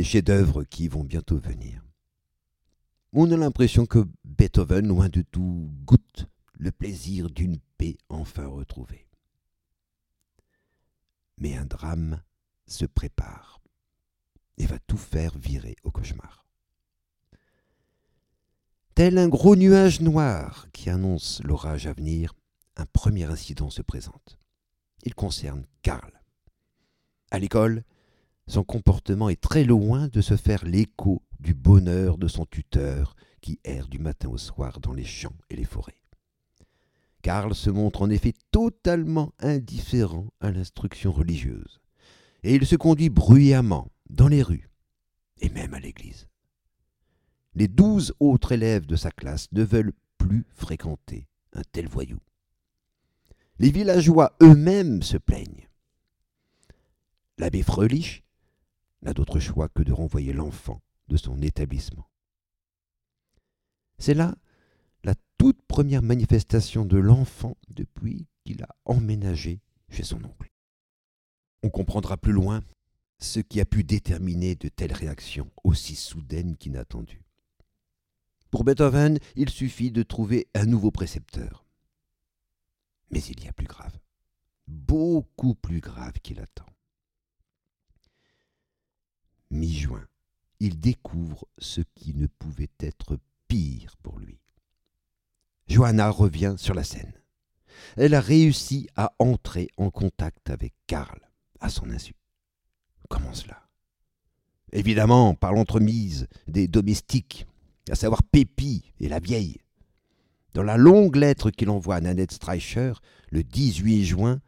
Chefs-d'œuvre 0.08 0.64
qui 0.64 0.88
vont 0.88 1.04
bientôt 1.04 1.38
venir. 1.38 1.84
On 3.12 3.30
a 3.32 3.38
l'impression 3.38 3.86
que 3.86 4.08
Beethoven, 4.24 4.88
loin 4.88 5.10
de 5.10 5.22
tout, 5.22 5.70
goûte 5.86 6.28
le 6.54 6.72
plaisir 6.72 7.30
d'une 7.30 7.60
paix 7.78 7.98
enfin 8.10 8.48
retrouvée. 8.48 9.08
Mais 11.38 11.56
un 11.56 11.66
drame 11.66 12.22
se 12.66 12.86
prépare 12.86 13.62
et 14.58 14.66
va 14.66 14.80
tout 14.80 14.98
faire 14.98 15.38
virer 15.38 15.76
au 15.84 15.92
cauchemar. 15.92 16.46
Tel 18.96 19.18
un 19.18 19.28
gros 19.28 19.56
nuage 19.56 20.02
noir 20.02 20.68
qui 20.72 20.90
annonce 20.90 21.42
l'orage 21.44 21.86
à 21.86 21.94
venir, 21.94 22.34
un 22.78 22.86
premier 22.86 23.26
incident 23.26 23.70
se 23.70 23.82
présente. 23.82 24.40
Il 25.04 25.14
concerne 25.14 25.66
Karl. 25.84 26.22
À 27.30 27.40
l'école, 27.40 27.84
son 28.48 28.64
comportement 28.64 29.30
est 29.30 29.42
très 29.42 29.64
loin 29.64 30.08
de 30.08 30.22
se 30.22 30.38
faire 30.38 30.66
l'écho 30.66 31.22
du 31.40 31.54
bonheur 31.54 32.18
de 32.18 32.28
son 32.28 32.46
tuteur 32.46 33.16
qui 33.42 33.60
erre 33.64 33.88
du 33.88 34.00
matin 34.00 34.30
au 34.30 34.38
soir 34.38 34.80
dans 34.80 34.94
les 34.94 35.04
champs 35.04 35.36
et 35.50 35.56
les 35.56 35.66
forêts. 35.66 36.02
Karl 37.22 37.54
se 37.54 37.70
montre 37.70 38.02
en 38.02 38.10
effet 38.10 38.34
totalement 38.52 39.34
indifférent 39.40 40.28
à 40.40 40.52
l'instruction 40.52 41.12
religieuse, 41.12 41.82
et 42.44 42.56
il 42.56 42.66
se 42.66 42.76
conduit 42.76 43.10
bruyamment 43.10 43.92
dans 44.10 44.28
les 44.28 44.42
rues 44.42 44.70
et 45.40 45.50
même 45.50 45.74
à 45.74 45.80
l'église. 45.80 46.28
Les 47.54 47.68
douze 47.68 48.14
autres 48.20 48.54
élèves 48.54 48.86
de 48.86 48.96
sa 48.96 49.12
classe 49.12 49.52
ne 49.52 49.64
veulent 49.64 49.94
plus 50.18 50.46
fréquenter 50.54 51.28
un 51.54 51.64
tel 51.72 51.88
voyou. 51.88 52.20
Les 53.60 53.72
villageois 53.72 54.36
eux-mêmes 54.42 55.02
se 55.02 55.18
plaignent. 55.18 55.68
L'abbé 57.40 57.64
Fröhlich 57.64 58.24
d'autre 59.14 59.40
choix 59.40 59.70
que 59.70 59.84
de 59.84 59.94
renvoyer 59.94 60.34
l'enfant 60.34 60.82
de 61.08 61.18
son 61.18 61.42
établissement. 61.42 62.10
C'est 64.00 64.14
là 64.14 64.36
la 65.04 65.16
toute 65.38 65.62
première 65.64 66.02
manifestation 66.02 66.86
de 66.86 66.98
l'enfant 66.98 67.58
depuis 67.70 68.28
qu'il 68.44 68.64
a 68.64 68.76
emménagé 68.86 69.62
chez 69.90 70.04
son 70.04 70.24
oncle. 70.24 70.52
On 71.64 71.70
comprendra 71.70 72.18
plus 72.18 72.34
loin 72.34 72.64
ce 73.20 73.40
qui 73.40 73.60
a 73.60 73.66
pu 73.66 73.84
déterminer 73.84 74.56
de 74.56 74.70
telles 74.70 74.94
réactions 74.94 75.52
aussi 75.64 75.96
soudaines 75.96 76.56
qu'inattendues. 76.56 77.24
Pour 78.52 78.64
Beethoven, 78.64 79.20
il 79.36 79.50
suffit 79.50 79.92
de 79.92 80.04
trouver 80.04 80.48
un 80.54 80.66
nouveau 80.66 80.92
précepteur. 80.92 81.66
Mais 83.12 83.20
il 83.20 83.44
y 83.44 83.48
a 83.48 83.54
plus 83.54 83.68
grave, 83.68 83.98
beaucoup 84.68 85.56
plus 85.56 85.80
grave 85.80 86.14
qu'il 86.22 86.40
attend. 86.40 86.66
Mi-juin, 89.52 90.06
il 90.60 90.80
découvre 90.80 91.48
ce 91.58 91.82
qui 91.96 92.14
ne 92.14 92.28
pouvait 92.28 92.70
être 92.80 93.18
pire 93.48 93.96
pour 94.04 94.20
lui. 94.20 94.40
Johanna 95.68 96.10
revient 96.10 96.56
sur 96.58 96.74
la 96.74 96.84
scène. 96.84 97.14
Elle 97.96 98.16
a 98.16 98.22
réussi 98.22 98.88
à 98.96 99.14
entrer 99.20 99.70
en 99.78 99.90
contact 99.92 100.50
avec 100.50 100.74
Karl, 100.88 101.20
à 101.60 101.70
son 101.70 101.90
insu. 101.90 102.14
Comment 103.10 103.34
cela? 103.34 103.68
Évidemment, 104.72 105.34
par 105.34 105.54
l'entremise 105.54 106.28
des 106.48 106.68
domestiques, 106.68 107.48
à 107.90 107.96
savoir 107.96 108.24
Pépi 108.24 108.92
et 109.00 109.08
la 109.08 109.20
vieille. 109.20 109.58
Dans 110.54 110.64
la 110.64 110.78
longue 110.78 111.16
lettre 111.16 111.52
qu'il 111.52 111.70
envoie 111.70 111.96
à 111.96 112.02
Nanette 112.02 112.32
Streicher, 112.32 112.94
le 113.30 113.44
18 113.44 114.06
juin, 114.06 114.42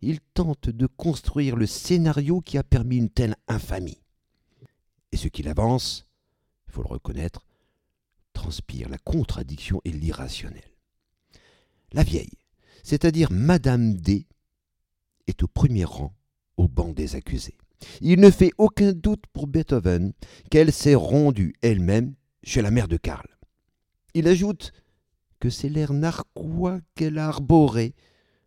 il 0.00 0.18
tente 0.34 0.68
de 0.68 0.86
construire 0.86 1.56
le 1.56 1.66
scénario 1.66 2.40
qui 2.40 2.58
a 2.58 2.64
permis 2.64 2.96
une 2.96 3.10
telle 3.10 3.36
infamie. 3.46 4.01
Ce 5.22 5.28
qu'il 5.28 5.46
avance, 5.46 6.04
il 6.66 6.72
faut 6.72 6.82
le 6.82 6.88
reconnaître, 6.88 7.46
transpire 8.32 8.88
la 8.88 8.98
contradiction 8.98 9.80
et 9.84 9.92
l'irrationnel. 9.92 10.64
La 11.92 12.02
vieille, 12.02 12.38
c'est-à-dire 12.82 13.30
Madame 13.30 13.94
D, 13.94 14.26
est 15.28 15.44
au 15.44 15.46
premier 15.46 15.84
rang 15.84 16.12
au 16.56 16.66
banc 16.66 16.92
des 16.92 17.14
accusés. 17.14 17.56
Il 18.00 18.18
ne 18.18 18.32
fait 18.32 18.50
aucun 18.58 18.92
doute 18.92 19.22
pour 19.32 19.46
Beethoven 19.46 20.12
qu'elle 20.50 20.72
s'est 20.72 20.96
rendue 20.96 21.54
elle-même 21.62 22.16
chez 22.42 22.60
la 22.60 22.72
mère 22.72 22.88
de 22.88 22.96
Karl. 22.96 23.28
Il 24.14 24.26
ajoute 24.26 24.72
que 25.38 25.50
c'est 25.50 25.68
l'air 25.68 25.92
narquois 25.92 26.80
qu'elle 26.96 27.18
a 27.18 27.28
arboré 27.28 27.94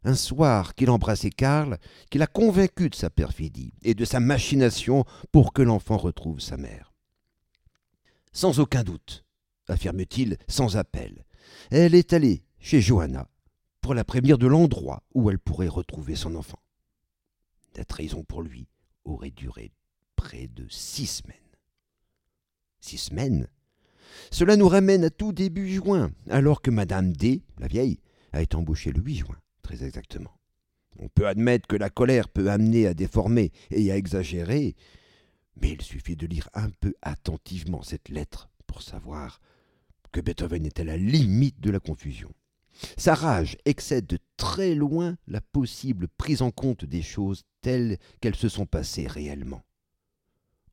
un 0.06 0.16
soir 0.16 0.76
qu'il 0.76 0.90
embrassait 0.90 1.32
Karl, 1.32 1.78
qu'il 2.10 2.22
a 2.22 2.28
convaincu 2.28 2.90
de 2.90 2.96
sa 2.96 3.10
perfidie 3.10 3.74
et 3.82 3.96
de 3.96 4.06
sa 4.06 4.20
machination 4.20 5.04
pour 5.32 5.52
que 5.52 5.62
l'enfant 5.62 5.98
retrouve 5.98 6.40
sa 6.40 6.58
mère. 6.58 6.94
Sans 8.32 8.60
aucun 8.60 8.84
doute, 8.84 9.26
affirme-t-il 9.68 10.38
sans 10.48 10.78
appel, 10.78 11.26
elle 11.72 11.96
est 11.96 12.14
allée 12.14 12.44
chez 12.60 12.82
Johanna 12.82 13.28
pour 13.82 13.94
la 13.94 14.04
prévenir 14.04 14.38
de 14.38 14.48
l'endroit 14.48 15.04
où 15.14 15.30
elle 15.30 15.40
pourrait 15.40 15.68
retrouver 15.68 16.16
son 16.16 16.36
enfant. 16.36 16.60
La 17.76 17.86
trahison 17.86 18.24
pour 18.24 18.42
lui 18.42 18.68
aurait 19.04 19.32
duré 19.32 19.72
près 20.16 20.48
de 20.48 20.66
six 20.70 21.08
semaines. 21.08 21.38
Six 22.80 22.98
semaines? 22.98 23.48
Cela 24.32 24.56
nous 24.56 24.68
ramène 24.68 25.04
à 25.04 25.10
tout 25.10 25.34
début 25.34 25.70
juin, 25.70 26.12
alors 26.30 26.62
que 26.62 26.72
Madame 26.72 27.12
D, 27.14 27.44
la 27.58 27.68
vieille, 27.68 28.00
a 28.32 28.42
été 28.42 28.56
embauchée 28.56 28.92
le 28.92 29.02
8 29.02 29.16
juin, 29.18 29.38
très 29.66 29.84
exactement. 29.84 30.40
On 31.00 31.10
peut 31.10 31.28
admettre 31.28 31.68
que 31.68 31.76
la 31.76 31.90
colère 31.90 32.30
peut 32.30 32.52
amener 32.52 32.86
à 32.86 32.94
déformer 32.94 33.52
et 33.72 33.92
à 33.92 33.98
exagérer, 33.98 34.76
mais 35.60 35.72
il 35.72 35.82
suffit 35.82 36.16
de 36.16 36.28
lire 36.28 36.50
un 36.54 36.70
peu 36.70 36.94
attentivement 37.02 37.82
cette 37.82 38.10
lettre 38.10 38.50
pour 38.68 38.84
savoir 38.84 39.42
que 40.12 40.22
Beethoven 40.22 40.68
est 40.68 40.80
à 40.80 40.84
la 40.84 40.98
limite 40.98 41.60
de 41.60 41.72
la 41.72 41.80
confusion. 41.80 42.32
Sa 42.96 43.16
rage 43.16 43.58
excède 43.66 44.06
de 44.06 44.20
très 44.38 44.76
loin 44.76 45.18
la 45.28 45.42
possible 45.42 46.08
prise 46.10 46.44
en 46.44 46.52
compte 46.52 46.86
des 46.86 47.02
choses 47.02 47.44
telles 47.62 47.98
qu'elles 48.22 48.36
se 48.36 48.50
sont 48.50 48.68
passées 48.68 49.08
réellement. 49.08 49.64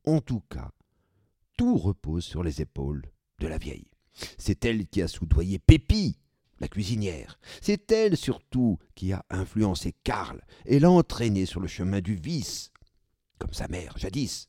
En 0.05 0.21
tout 0.21 0.43
cas, 0.51 0.71
tout 1.57 1.79
repose 1.79 2.25
sur 2.25 2.43
les 2.43 2.61
épaules 2.61 3.07
de 3.39 3.47
la 3.47 3.57
vieille. 3.57 3.91
C'est 4.37 4.65
elle 4.67 4.87
qui 4.87 5.01
a 5.01 5.09
soudoyé 5.09 5.59
Pépi, 5.59 6.19
la 6.63 6.69
cuisinière. 6.69 7.41
C'est 7.61 7.91
elle 7.91 8.17
surtout 8.17 8.79
qui 8.95 9.13
a 9.13 9.27
influencé 9.31 9.95
Karl 10.05 10.41
et 10.65 10.79
l'a 10.79 10.91
entraîné 10.91 11.45
sur 11.45 11.61
le 11.61 11.67
chemin 11.67 12.01
du 12.01 12.15
vice, 12.15 12.71
comme 13.39 13.53
sa 13.53 13.67
mère 13.67 13.99
jadis. 13.99 14.49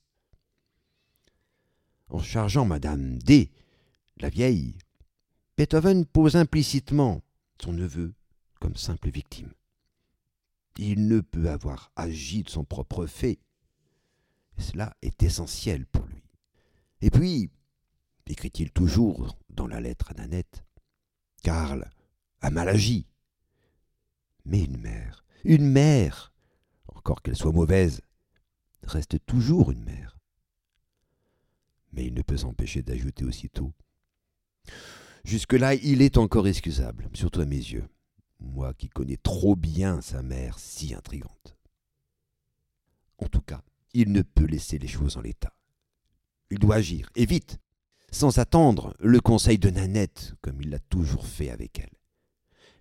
En 2.10 2.20
chargeant 2.20 2.66
Madame 2.66 3.18
D, 3.18 3.52
la 4.18 4.30
vieille, 4.30 4.78
Beethoven 5.58 6.06
pose 6.06 6.36
implicitement 6.36 7.24
son 7.60 7.74
neveu 7.74 8.14
comme 8.60 8.76
simple 8.76 9.10
victime. 9.10 9.52
Il 10.78 11.08
ne 11.08 11.20
peut 11.20 11.50
avoir 11.50 11.92
agi 11.96 12.44
de 12.44 12.50
son 12.50 12.64
propre 12.64 13.08
fait. 13.08 13.40
cela 14.60 14.96
est 15.02 15.24
essentiel 15.24 15.88
pour 15.88 16.06
lui. 16.06 16.24
Et 17.02 17.10
puis, 17.10 17.50
écrit-il 18.28 18.72
toujours 18.72 19.36
dans 19.50 19.68
la 19.68 19.82
lettre 19.82 20.12
à 20.12 20.14
Nanette, 20.14 20.64
Karl 21.42 21.90
a 22.44 22.52
mal 22.52 22.70
agi. 22.70 23.08
Mais 24.46 24.64
une 24.64 24.78
mère, 24.78 25.24
une 25.46 25.66
mère, 25.66 26.34
encore 26.88 27.22
qu'elle 27.22 27.38
soit 27.38 27.54
mauvaise, 27.54 28.02
reste 28.84 29.18
toujours 29.26 29.72
une 29.72 29.84
mère. 29.84 30.20
Mais 31.94 32.06
il 32.06 32.14
ne 32.14 32.22
peut 32.22 32.38
s'empêcher 32.38 32.84
d'ajouter 32.84 33.24
aussitôt 33.24 33.74
Jusque-là, 35.24 35.76
il 35.76 36.02
est 36.02 36.18
encore 36.18 36.48
excusable, 36.48 37.10
surtout 37.14 37.40
à 37.40 37.46
mes 37.46 37.56
yeux, 37.56 37.88
moi 38.42 38.74
qui 38.74 38.90
connais 38.90 39.18
trop 39.18 39.56
bien 39.56 40.02
sa 40.02 40.22
mère 40.22 40.60
si 40.60 40.94
intrigante. 40.94 41.56
En 43.20 43.28
tout 43.28 43.42
cas, 43.42 43.62
il 43.94 44.12
ne 44.12 44.22
peut 44.22 44.46
laisser 44.46 44.78
les 44.78 44.88
choses 44.88 45.16
en 45.16 45.22
l'état. 45.22 45.56
Il 46.50 46.60
doit 46.60 46.76
agir, 46.76 47.10
et 47.16 47.26
vite, 47.26 47.58
sans 48.12 48.38
attendre 48.38 48.96
le 49.00 49.22
conseil 49.22 49.58
de 49.58 49.70
Nanette, 49.70 50.34
comme 50.42 50.62
il 50.62 50.70
l'a 50.72 50.80
toujours 50.80 51.26
fait 51.26 51.50
avec 51.50 51.80
elle. 51.80 52.03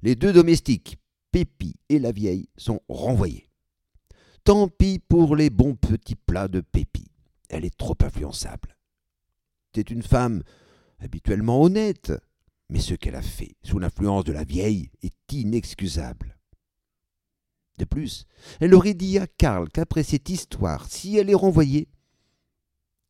Les 0.02 0.16
deux 0.16 0.32
domestiques, 0.32 0.98
Pépi 1.30 1.76
et 1.88 2.00
la 2.00 2.10
vieille, 2.10 2.48
sont 2.56 2.80
renvoyés. 2.88 3.48
Tant 4.44 4.66
pis 4.66 4.98
pour 4.98 5.36
les 5.36 5.48
bons 5.48 5.76
petits 5.76 6.16
plats 6.16 6.48
de 6.48 6.60
Pépi. 6.60 7.06
Elle 7.48 7.64
est 7.64 7.76
trop 7.76 7.96
influençable. 8.02 8.76
C'est 9.74 9.90
une 9.90 10.02
femme 10.02 10.42
habituellement 10.98 11.62
honnête, 11.62 12.12
mais 12.68 12.80
ce 12.80 12.94
qu'elle 12.94 13.14
a 13.14 13.22
fait 13.22 13.54
sous 13.62 13.78
l'influence 13.78 14.24
de 14.24 14.32
la 14.32 14.44
vieille 14.44 14.90
est 15.02 15.32
inexcusable. 15.32 16.36
De 17.78 17.84
plus, 17.84 18.26
elle 18.60 18.74
aurait 18.74 18.94
dit 18.94 19.18
à 19.18 19.26
Karl 19.26 19.68
qu'après 19.68 20.02
cette 20.02 20.28
histoire, 20.28 20.90
si 20.90 21.16
elle 21.16 21.30
est 21.30 21.34
renvoyée, 21.34 21.88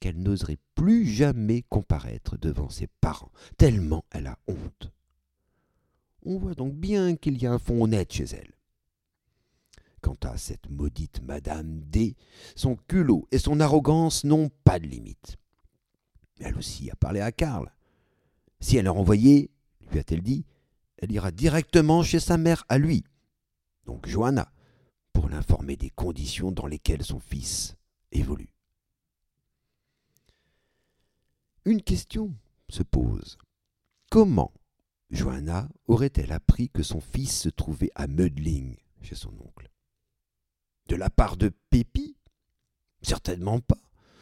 qu'elle 0.00 0.20
n'oserait 0.20 0.59
plus 0.74 1.07
jamais 1.07 1.62
comparaître 1.62 2.37
devant 2.37 2.68
ses 2.68 2.88
parents, 3.00 3.33
tellement 3.57 4.05
elle 4.11 4.26
a 4.26 4.38
honte. 4.46 4.92
On 6.24 6.38
voit 6.38 6.54
donc 6.54 6.74
bien 6.74 7.16
qu'il 7.16 7.40
y 7.42 7.46
a 7.46 7.52
un 7.52 7.58
fond 7.58 7.82
honnête 7.82 8.12
chez 8.12 8.24
elle. 8.24 8.52
Quant 10.00 10.16
à 10.22 10.37
cette 10.37 10.68
maudite 10.68 11.22
Madame 11.22 11.80
D, 11.80 12.16
son 12.56 12.76
culot 12.76 13.26
et 13.30 13.38
son 13.38 13.61
arrogance 13.61 14.24
n'ont 14.24 14.50
pas 14.64 14.78
de 14.78 14.87
limite. 14.87 15.37
Elle 16.40 16.56
aussi 16.56 16.90
a 16.90 16.96
parlé 16.96 17.20
à 17.20 17.32
Karl. 17.32 17.72
Si 18.61 18.76
elle 18.76 18.87
est 18.87 18.90
renvoyée, 18.90 19.50
lui 19.90 19.98
a-t-elle 19.98 20.22
dit, 20.22 20.44
elle 20.98 21.12
ira 21.12 21.30
directement 21.30 22.02
chez 22.02 22.20
sa 22.20 22.38
mère 22.38 22.64
à 22.68 22.78
lui, 22.78 23.04
donc 23.87 24.08
Johanna, 24.08 24.52
pour 25.12 25.28
l'informer 25.28 25.76
des 25.76 25.90
conditions 25.90 26.52
dans 26.52 26.66
lesquelles 26.66 27.04
son 27.04 27.18
fils 27.18 27.76
évolue. 28.12 28.52
Une 31.64 31.82
question 31.82 32.35
se 32.68 32.82
pose. 32.82 33.38
Comment 34.11 34.52
Johanna 35.12 35.68
aurait-elle 35.88 36.33
appris 36.33 36.70
que 36.70 36.83
son 36.83 37.01
fils 37.01 37.42
se 37.42 37.51
trouvait 37.51 37.90
à 37.94 38.07
Mödling, 38.07 38.77
chez 39.03 39.14
son 39.14 39.33
oncle? 39.40 39.70
De 40.88 40.96
la 40.96 41.11
part 41.11 41.37
de 41.37 41.53
Pépi? 41.70 42.16
Certainement 43.03 43.61
pas, 43.61 43.79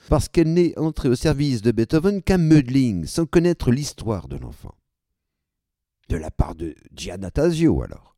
parce 0.09 0.29
qu'elle 0.29 0.53
n'est 0.53 0.76
entrée 0.79 1.09
au 1.09 1.14
service 1.14 1.62
de 1.62 1.70
Beethoven 1.70 2.22
qu'à 2.22 2.38
Mödling, 2.38 3.07
sans 3.07 3.24
connaître 3.24 3.70
l'histoire 3.70 4.26
de 4.26 4.37
l'enfant. 4.37 4.74
De 6.09 6.16
la 6.16 6.31
part 6.31 6.57
de 6.57 6.74
Giannatasio, 6.92 7.83
alors. 7.83 8.16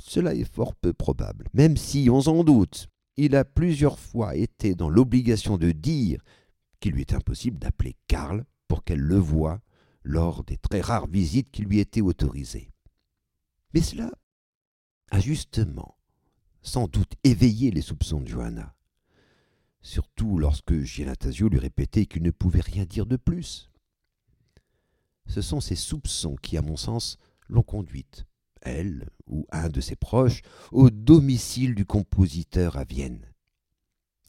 Cela 0.00 0.34
est 0.34 0.52
fort 0.52 0.74
peu 0.74 0.92
probable, 0.92 1.48
même 1.54 1.76
si, 1.76 2.08
on 2.10 2.22
s'en 2.22 2.42
doute, 2.42 2.88
il 3.16 3.36
a 3.36 3.44
plusieurs 3.44 4.00
fois 4.00 4.34
été 4.34 4.74
dans 4.74 4.88
l'obligation 4.88 5.58
de 5.58 5.70
dire 5.70 6.20
qu'il 6.80 6.94
lui 6.94 7.02
est 7.02 7.14
impossible 7.14 7.58
d'appeler 7.60 7.94
Karl 8.08 8.44
pour 8.66 8.82
qu'elle 8.82 9.00
le 9.00 9.18
voie 9.18 9.60
lors 10.04 10.44
des 10.44 10.58
très 10.58 10.80
rares 10.80 11.08
visites 11.08 11.50
qui 11.50 11.62
lui 11.62 11.80
étaient 11.80 12.02
autorisées. 12.02 12.70
Mais 13.72 13.80
cela 13.80 14.12
a 15.10 15.18
justement 15.18 15.98
sans 16.62 16.88
doute 16.88 17.14
éveillé 17.24 17.70
les 17.70 17.82
soupçons 17.82 18.20
de 18.20 18.28
Johanna, 18.28 18.74
surtout 19.82 20.38
lorsque 20.38 20.80
Giannatasio 20.80 21.48
lui 21.48 21.58
répétait 21.58 22.06
qu'il 22.06 22.22
ne 22.22 22.30
pouvait 22.30 22.60
rien 22.60 22.84
dire 22.84 23.06
de 23.06 23.16
plus. 23.16 23.70
Ce 25.26 25.40
sont 25.40 25.60
ces 25.60 25.76
soupçons 25.76 26.36
qui, 26.36 26.56
à 26.56 26.62
mon 26.62 26.76
sens, 26.76 27.18
l'ont 27.48 27.62
conduite, 27.62 28.24
elle 28.62 29.10
ou 29.26 29.46
un 29.52 29.68
de 29.68 29.80
ses 29.80 29.96
proches, 29.96 30.42
au 30.72 30.90
domicile 30.90 31.74
du 31.74 31.84
compositeur 31.84 32.76
à 32.76 32.84
Vienne. 32.84 33.26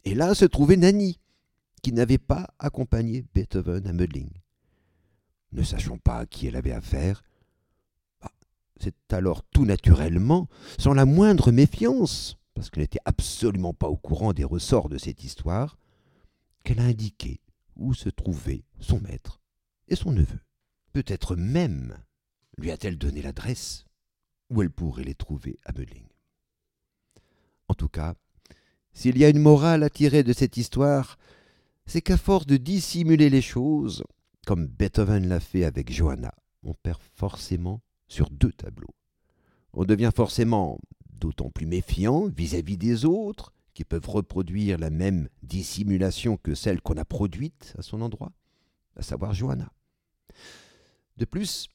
Et 0.03 0.13
là 0.13 0.35
se 0.35 0.45
trouvait 0.45 0.77
Nanny, 0.77 1.19
qui 1.81 1.93
n'avait 1.93 2.17
pas 2.17 2.53
accompagné 2.59 3.25
Beethoven 3.33 3.88
à 3.88 3.93
Mödling. 3.93 4.31
Ne 5.51 5.63
sachant 5.63 5.97
pas 5.97 6.19
à 6.19 6.25
qui 6.25 6.47
elle 6.47 6.55
avait 6.55 6.71
affaire, 6.71 7.23
bah, 8.21 8.31
c'est 8.79 9.13
alors 9.13 9.43
tout 9.43 9.65
naturellement, 9.65 10.47
sans 10.77 10.93
la 10.93 11.05
moindre 11.05 11.51
méfiance, 11.51 12.38
parce 12.53 12.69
qu'elle 12.69 12.84
n'était 12.84 12.99
absolument 13.05 13.73
pas 13.73 13.88
au 13.88 13.97
courant 13.97 14.34
des 14.34 14.43
ressorts 14.43 14.89
de 14.89 14.97
cette 14.97 15.23
histoire, 15.23 15.77
qu'elle 16.63 16.79
a 16.79 16.86
indiqué 16.86 17.39
où 17.75 17.93
se 17.93 18.10
trouvait 18.10 18.63
son 18.79 18.99
maître 18.99 19.41
et 19.88 19.95
son 19.95 20.12
neveu. 20.12 20.39
Peut-être 20.93 21.36
même 21.36 21.97
lui 22.58 22.71
a-t-elle 22.71 22.97
donné 22.97 23.21
l'adresse 23.21 23.86
où 24.49 24.62
elle 24.62 24.71
pourrait 24.71 25.03
les 25.03 25.15
trouver 25.15 25.60
à 25.65 25.73
Mödling. 25.73 26.08
En 27.67 27.73
tout 27.73 27.89
cas, 27.89 28.15
s'il 28.93 29.17
y 29.17 29.25
a 29.25 29.29
une 29.29 29.39
morale 29.39 29.84
à 29.84 29.89
tirer 29.89 30.23
de 30.23 30.34
cette 30.34 30.58
histoire, 30.58 31.17
c'est 31.86 32.01
qu'à 32.01 32.17
force 32.17 32.45
de 32.45 32.58
dissimuler 32.58 33.29
les 33.29 33.41
choses, 33.41 34.03
comme 34.45 34.67
Beethoven 34.67 35.27
l'a 35.27 35.39
fait 35.39 35.65
avec 35.65 35.91
Johanna, 35.91 36.34
on 36.63 36.73
perd 36.73 37.01
forcément 37.15 37.81
sur 38.08 38.29
deux 38.29 38.51
tableaux. 38.51 38.93
On 39.73 39.84
devient 39.84 40.12
forcément 40.15 40.79
d'autant 41.19 41.49
plus 41.49 41.65
méfiant 41.65 42.27
vis-à-vis 42.27 42.77
des 42.77 43.05
autres, 43.05 43.51
qui 43.73 43.84
peuvent 43.84 44.10
reproduire 44.10 44.77
la 44.77 44.89
même 44.89 45.27
dissimulation 45.43 46.38
que 46.38 46.55
celle 46.55 46.81
qu'on 46.81 46.97
a 46.97 47.05
produite 47.05 47.73
à 47.77 47.81
son 47.81 48.01
endroit, 48.01 48.31
à 48.95 49.01
savoir 49.01 49.34
Johanna. 49.34 49.69
De 51.17 51.25
plus, 51.25 51.67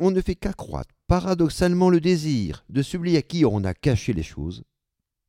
on 0.00 0.10
ne 0.10 0.20
fait 0.20 0.34
qu'accroître 0.34 0.92
paradoxalement 1.06 1.90
le 1.90 2.00
désir 2.00 2.64
de 2.70 2.82
celui 2.82 3.16
à 3.16 3.22
qui 3.22 3.44
on 3.44 3.62
a 3.62 3.72
caché 3.72 4.12
les 4.12 4.24
choses, 4.24 4.64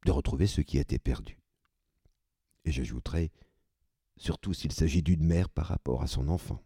de 0.06 0.12
retrouver 0.12 0.48
ce 0.48 0.62
qui 0.62 0.78
a 0.80 0.82
été 0.82 0.98
perdu. 0.98 1.40
Et 2.64 2.72
j'ajouterai, 2.72 3.32
surtout 4.18 4.54
s'il 4.54 4.72
s'agit 4.72 5.04
d'une 5.04 5.24
mère 5.24 5.50
par 5.50 5.68
rapport 5.68 6.02
à 6.02 6.08
son 6.08 6.28
enfant. 6.30 6.64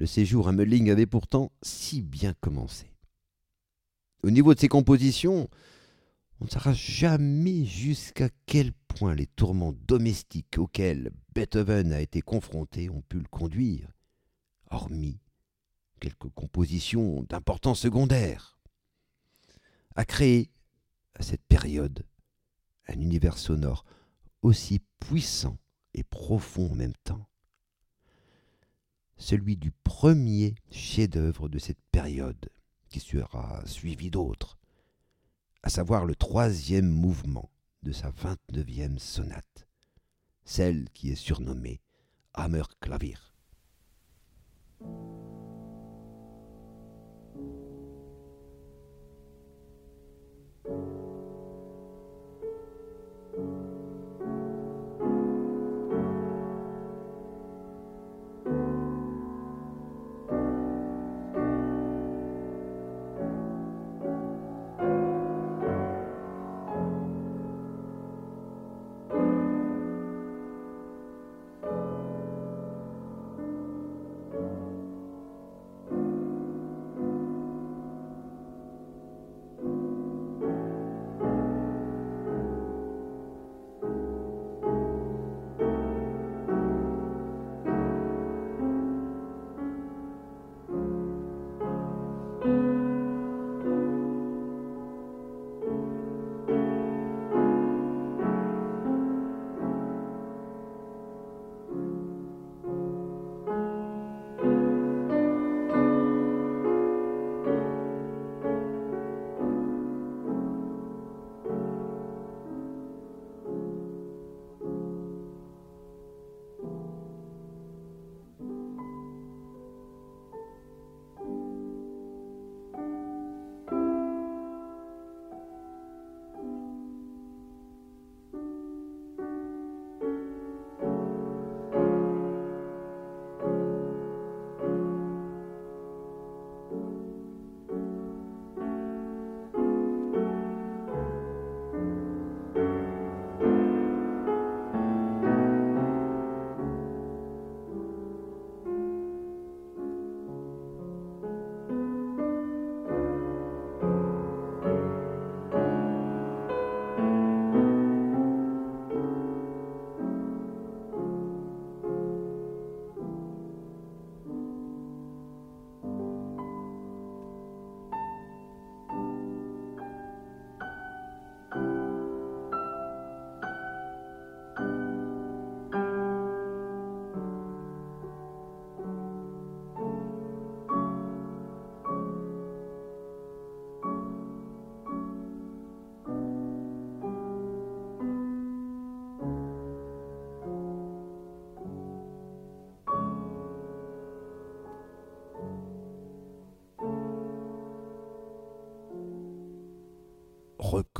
Le 0.00 0.06
séjour 0.06 0.48
à 0.48 0.52
Melling 0.52 0.88
avait 0.88 1.04
pourtant 1.04 1.52
si 1.60 2.00
bien 2.00 2.32
commencé. 2.32 2.86
Au 4.22 4.30
niveau 4.30 4.54
de 4.54 4.58
ses 4.58 4.66
compositions, 4.66 5.50
on 6.40 6.46
ne 6.46 6.48
saura 6.48 6.72
jamais 6.72 7.66
jusqu'à 7.66 8.30
quel 8.46 8.72
point 8.72 9.14
les 9.14 9.26
tourments 9.26 9.74
domestiques 9.86 10.56
auxquels 10.56 11.10
Beethoven 11.34 11.92
a 11.92 12.00
été 12.00 12.22
confronté 12.22 12.88
ont 12.88 13.02
pu 13.02 13.18
le 13.18 13.28
conduire, 13.28 13.92
hormis 14.70 15.20
quelques 16.00 16.30
compositions 16.30 17.22
d'importance 17.28 17.80
secondaire, 17.80 18.58
à 19.96 20.06
créer, 20.06 20.50
à 21.12 21.22
cette 21.22 21.44
période, 21.44 22.06
un 22.88 22.98
univers 22.98 23.36
sonore 23.36 23.84
aussi 24.40 24.80
puissant 24.98 25.58
et 25.92 26.04
profond 26.04 26.70
en 26.72 26.74
même 26.74 26.96
temps, 27.04 27.29
celui 29.20 29.56
du 29.56 29.70
premier 29.70 30.54
chef-d'œuvre 30.70 31.48
de 31.48 31.58
cette 31.58 31.80
période, 31.92 32.48
qui 32.88 32.98
sera 32.98 33.62
suivi 33.66 34.10
d'autres, 34.10 34.58
à 35.62 35.68
savoir 35.68 36.06
le 36.06 36.16
troisième 36.16 36.88
mouvement 36.88 37.50
de 37.82 37.92
sa 37.92 38.10
vingt-neuvième 38.10 38.98
sonate, 38.98 39.68
celle 40.44 40.88
qui 40.90 41.10
est 41.10 41.16
surnommée 41.16 41.80
Hammerklavier. 42.34 43.16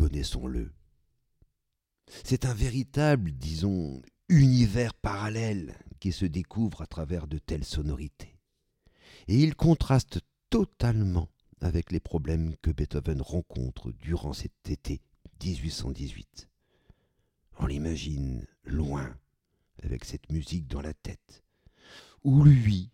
Reconnaissons-le. 0.01 0.73
C'est 2.25 2.47
un 2.47 2.55
véritable, 2.55 3.33
disons, 3.33 4.01
univers 4.29 4.95
parallèle 4.95 5.77
qui 6.01 6.13
se 6.13 6.25
découvre 6.25 6.81
à 6.81 6.87
travers 6.87 7.27
de 7.27 7.39
telles 7.39 7.65
sonorités. 7.65 8.39
Et 9.29 9.37
il 9.37 9.55
contraste 9.55 10.21
totalement 10.49 11.29
avec 11.61 11.93
les 11.93 12.01
problèmes 12.01 12.57
que 12.63 12.71
Beethoven 12.71 13.21
rencontre 13.21 13.93
durant 13.93 14.33
cet 14.33 14.71
été 14.71 15.03
1818. 15.45 16.49
On 17.59 17.67
l'imagine 17.67 18.47
loin, 18.65 19.15
avec 19.83 20.07
cette 20.07 20.33
musique 20.33 20.67
dans 20.67 20.81
la 20.81 20.95
tête, 20.95 21.45
ou 22.25 22.43
lui, 22.43 22.91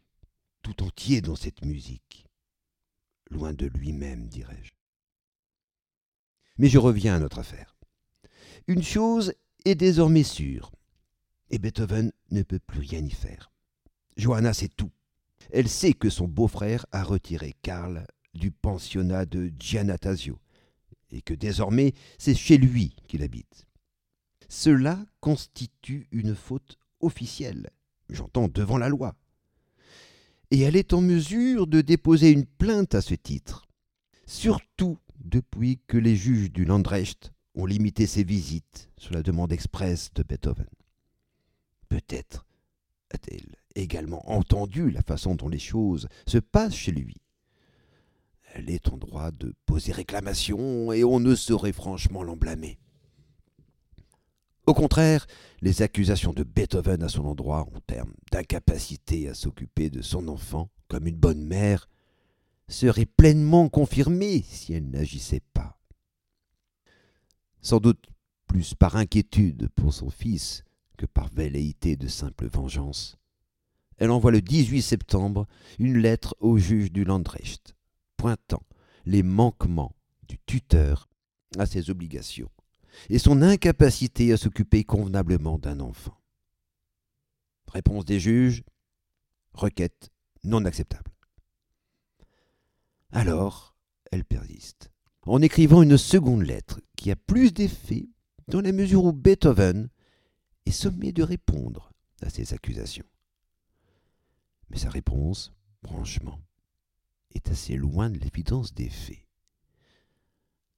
tout 0.63 0.83
entier 0.83 1.21
dans 1.21 1.37
cette 1.37 1.65
musique, 1.65 2.27
loin 3.31 3.53
de 3.53 3.67
lui-même, 3.67 4.27
dirais-je. 4.27 4.76
Mais 6.59 6.69
je 6.69 6.79
reviens 6.79 7.17
à 7.17 7.19
notre 7.19 7.39
affaire. 7.39 7.77
Une 8.67 8.83
chose 8.83 9.35
est 9.65 9.75
désormais 9.75 10.23
sûre, 10.23 10.73
et 11.51 11.59
Beethoven 11.59 12.13
ne 12.31 12.43
peut 12.43 12.59
plus 12.59 12.81
rien 12.81 13.05
y 13.05 13.11
faire. 13.11 13.51
Johanna 14.17 14.53
sait 14.53 14.69
tout. 14.69 14.91
Elle 15.53 15.69
sait 15.69 15.93
que 15.93 16.11
son 16.11 16.27
beau-frère 16.27 16.87
a 16.93 17.05
retiré 17.05 17.55
Karl 17.63 18.07
du 18.35 18.51
pensionnat 18.51 19.27
de 19.27 19.53
Giannatasio, 19.59 20.39
et 21.11 21.23
que 21.23 21.35
désormais 21.35 21.95
c'est 22.19 22.35
chez 22.35 22.59
lui 22.59 22.97
qu'il 23.07 23.23
habite. 23.23 23.67
Cela 24.49 25.05
constitue 25.21 26.09
une 26.11 26.35
faute 26.35 26.79
officielle, 27.01 27.71
j'entends 28.09 28.49
devant 28.49 28.79
la 28.79 28.89
loi. 28.89 29.15
Et 30.51 30.61
elle 30.61 30.77
est 30.77 30.93
en 30.93 31.01
mesure 31.01 31.67
de 31.67 31.81
déposer 31.81 32.31
une 32.31 32.47
plainte 32.47 32.95
à 32.95 33.01
ce 33.01 33.15
titre, 33.15 33.67
surtout 34.27 34.99
depuis 35.27 35.81
que 35.87 35.99
les 35.99 36.17
juges 36.17 36.53
du 36.53 36.65
Landrecht 36.65 37.33
ont 37.55 37.67
limité 37.67 38.07
ses 38.07 38.25
visites 38.25 38.91
sur 38.99 39.13
la 39.13 39.23
demande 39.23 39.53
expresse 39.53 40.11
de 40.15 40.23
Beethoven. 40.23 40.69
Peut-être 41.89 42.47
a-t-elle 43.13 43.57
également 43.75 44.31
entendu 44.31 44.91
la 44.91 45.03
façon 45.03 45.35
dont 45.35 45.49
les 45.49 45.59
choses 45.59 46.09
se 46.27 46.39
passent 46.39 46.75
chez 46.75 46.93
lui. 46.93 47.17
Elle 48.55 48.71
est 48.71 48.89
en 48.89 48.97
droit 48.97 49.31
de 49.33 49.55
poser 49.67 49.93
réclamation 49.93 50.93
et 50.93 51.05
on 51.05 51.21
ne 51.21 51.35
saurait 51.35 51.73
franchement 51.73 52.23
l'en 52.23 52.37
blâmer. 52.37 52.79
Au 54.67 54.75
contraire, 54.75 55.27
les 55.61 55.83
accusations 55.83 56.33
de 56.33 56.43
Beethoven 56.43 57.03
à 57.03 57.09
son 57.09 57.25
endroit 57.25 57.69
en 57.75 57.81
termes 57.87 58.15
d'incapacité 58.33 59.29
à 59.29 59.35
s'occuper 59.35 59.91
de 59.91 60.03
son 60.03 60.27
enfant 60.29 60.71
comme 60.89 61.07
une 61.07 61.17
bonne 61.17 61.45
mère 61.45 61.89
seraient 62.69 63.07
pleinement 63.07 63.69
confirmées 63.69 64.43
si 64.43 64.73
elle 64.73 64.91
n'agissait 64.91 65.43
pas. 65.53 65.79
Sans 67.61 67.81
doute 67.81 68.07
plus 68.47 68.75
par 68.75 68.97
inquiétude 68.97 69.69
pour 69.75 69.93
son 69.93 70.11
fils 70.11 70.65
que 70.97 71.07
par 71.07 71.29
velléité 71.29 71.97
de 71.97 72.09
simple 72.09 72.47
vengeance. 72.47 73.19
Elle 73.99 74.11
envoie 74.11 74.31
le 74.31 74.43
18 74.43 74.83
septembre 74.83 75.47
une 75.79 75.99
lettre 75.99 76.35
au 76.41 76.59
juge 76.59 76.93
du 76.93 77.05
Landrecht, 77.05 77.75
pointant 78.17 78.63
les 79.05 79.23
manquements 79.23 79.95
du 80.29 80.39
tuteur 80.47 81.09
à 81.59 81.67
ses 81.67 81.91
obligations 81.91 82.51
et 83.09 83.19
son 83.19 83.43
incapacité 83.43 84.33
à 84.33 84.37
s'occuper 84.37 84.85
convenablement 84.85 85.59
d'un 85.59 85.81
enfant. 85.81 86.19
Réponse 87.73 88.05
des 88.05 88.21
juges 88.21 88.63
requête 89.53 90.11
non 90.45 90.65
acceptable. 90.65 91.16
Alors, 93.17 93.75
elle 94.13 94.27
persiste, 94.27 94.91
en 95.23 95.41
écrivant 95.41 95.81
une 95.81 95.97
seconde 95.97 96.43
lettre 96.43 96.83
qui 96.97 97.11
a 97.11 97.17
plus 97.17 97.51
d'effet 97.51 98.11
dans 98.47 98.61
la 98.61 98.73
mesure 98.73 99.05
où 99.05 99.13
Beethoven 99.15 99.89
est 100.67 100.71
sommé 100.71 101.13
de 101.13 101.23
répondre 101.23 101.91
à 102.21 102.29
ces 102.29 102.53
accusations. 102.53 103.07
Mais 104.69 104.77
sa 104.77 104.91
réponse, 104.91 105.55
franchement, 105.83 106.39
est 107.35 107.49
assez 107.49 107.77
loin 107.77 108.11
de 108.11 108.19
l'évidence 108.19 108.75
des 108.75 108.91
faits. 108.91 109.25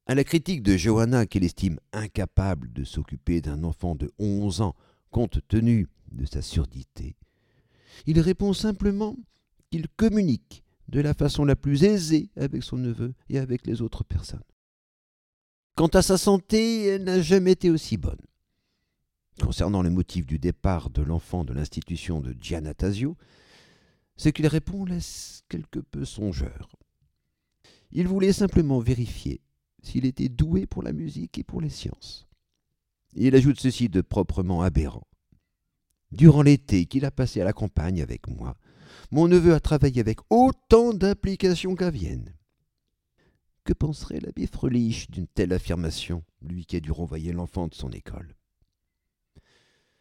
À 0.07 0.14
la 0.14 0.22
critique 0.22 0.62
de 0.62 0.77
Johanna 0.77 1.27
qu'il 1.27 1.42
estime 1.42 1.81
incapable 1.92 2.72
de 2.72 2.85
s'occuper 2.85 3.40
d'un 3.40 3.64
enfant 3.64 3.96
de 3.96 4.12
onze 4.20 4.61
ans 4.61 4.77
compte 5.11 5.40
tenu 5.48 5.88
de 6.12 6.24
sa 6.24 6.40
surdité, 6.40 7.16
il 8.07 8.20
répond 8.20 8.53
simplement 8.53 9.16
qu'il 9.72 9.88
communique 9.88 10.62
de 10.88 11.01
la 11.01 11.14
façon 11.14 11.44
la 11.44 11.57
plus 11.57 11.85
aisée 11.85 12.31
avec 12.37 12.62
son 12.62 12.77
neveu 12.77 13.14
et 13.29 13.38
avec 13.38 13.66
les 13.66 13.83
autres 13.83 14.05
personnes. 14.05 14.42
Quant 15.74 15.88
à 15.88 16.03
sa 16.03 16.18
santé, 16.18 16.87
elle 16.87 17.05
n'a 17.05 17.20
jamais 17.20 17.53
été 17.53 17.70
aussi 17.70 17.96
bonne. 17.96 18.20
Concernant 19.40 19.83
le 19.83 19.90
motif 19.90 20.27
du 20.27 20.38
départ 20.38 20.90
de 20.90 21.03
l'enfant 21.03 21.44
de 21.44 21.53
l'institution 21.53 22.20
de 22.20 22.35
Giannatasio, 22.40 23.16
ce 24.16 24.31
qu'il 24.31 24.48
répond 24.48 24.85
laisse 24.85 25.44
quelque 25.48 25.79
peu 25.79 26.05
songeur. 26.05 26.68
Il 27.92 28.09
voulait 28.09 28.33
simplement 28.33 28.81
vérifier 28.81 29.40
s'il 29.83 30.05
était 30.05 30.29
doué 30.29 30.66
pour 30.66 30.83
la 30.83 30.92
musique 30.92 31.38
et 31.38 31.44
pour 31.44 31.61
les 31.61 31.70
sciences. 31.70 32.27
Il 33.14 33.35
ajoute 33.35 33.61
ceci 33.61 33.88
de 33.88 34.01
proprement 34.01 34.62
aberrant. 34.62 35.07
Durant 36.11 36.42
l'été 36.42 36.87
qu'il 36.87 37.05
a 37.05 37.11
passé 37.11 37.40
à 37.40 37.44
la 37.44 37.53
campagne 37.53 38.03
avec 38.03 38.29
moi, 38.29 38.57
mon 39.10 39.28
neveu 39.28 39.54
a 39.54 39.60
travaillé 39.60 40.00
avec 40.00 40.18
autant 40.30 40.92
d'implication 40.92 41.74
qu'à 41.74 41.90
Vienne. 41.90 42.34
Que 43.64 43.72
penserait 43.72 44.20
l'abbé 44.20 44.46
Frelich 44.46 45.10
d'une 45.10 45.26
telle 45.26 45.52
affirmation, 45.52 46.24
lui 46.40 46.64
qui 46.64 46.76
a 46.76 46.80
dû 46.80 46.90
renvoyer 46.90 47.32
l'enfant 47.32 47.68
de 47.68 47.74
son 47.74 47.90
école? 47.90 48.34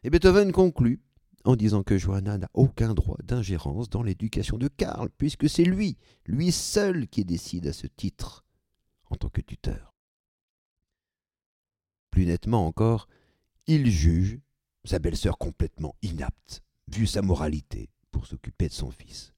Et 0.04 0.10
Beethoven 0.10 0.52
conclut 0.52 1.02
en 1.44 1.56
disant 1.56 1.84
que 1.84 1.98
Johanna 1.98 2.38
n'a 2.38 2.50
aucun 2.54 2.94
droit 2.94 3.18
d'ingérence 3.24 3.90
dans 3.90 4.04
l'éducation 4.04 4.58
de 4.58 4.68
Karl, 4.68 5.10
puisque 5.18 5.50
c'est 5.50 5.64
lui, 5.64 5.98
lui 6.26 6.52
seul, 6.52 7.08
qui 7.08 7.24
décide 7.24 7.68
à 7.68 7.74
ce 7.74 7.88
titre 7.88 8.46
en 9.10 9.16
tant 9.16 9.30
que 9.30 9.42
tuteur. 9.42 9.96
Plus 12.12 12.26
nettement 12.26 12.66
encore, 12.66 13.08
il 13.68 13.90
juge 13.90 14.40
sa 14.84 15.00
belle-sœur 15.00 15.38
complètement 15.38 15.96
inapte, 16.02 16.64
vu 16.88 17.08
sa 17.08 17.22
moralité, 17.22 17.90
pour 18.12 18.28
s'occuper 18.28 18.68
de 18.68 18.74
son 18.74 18.92
fils. 18.92 19.34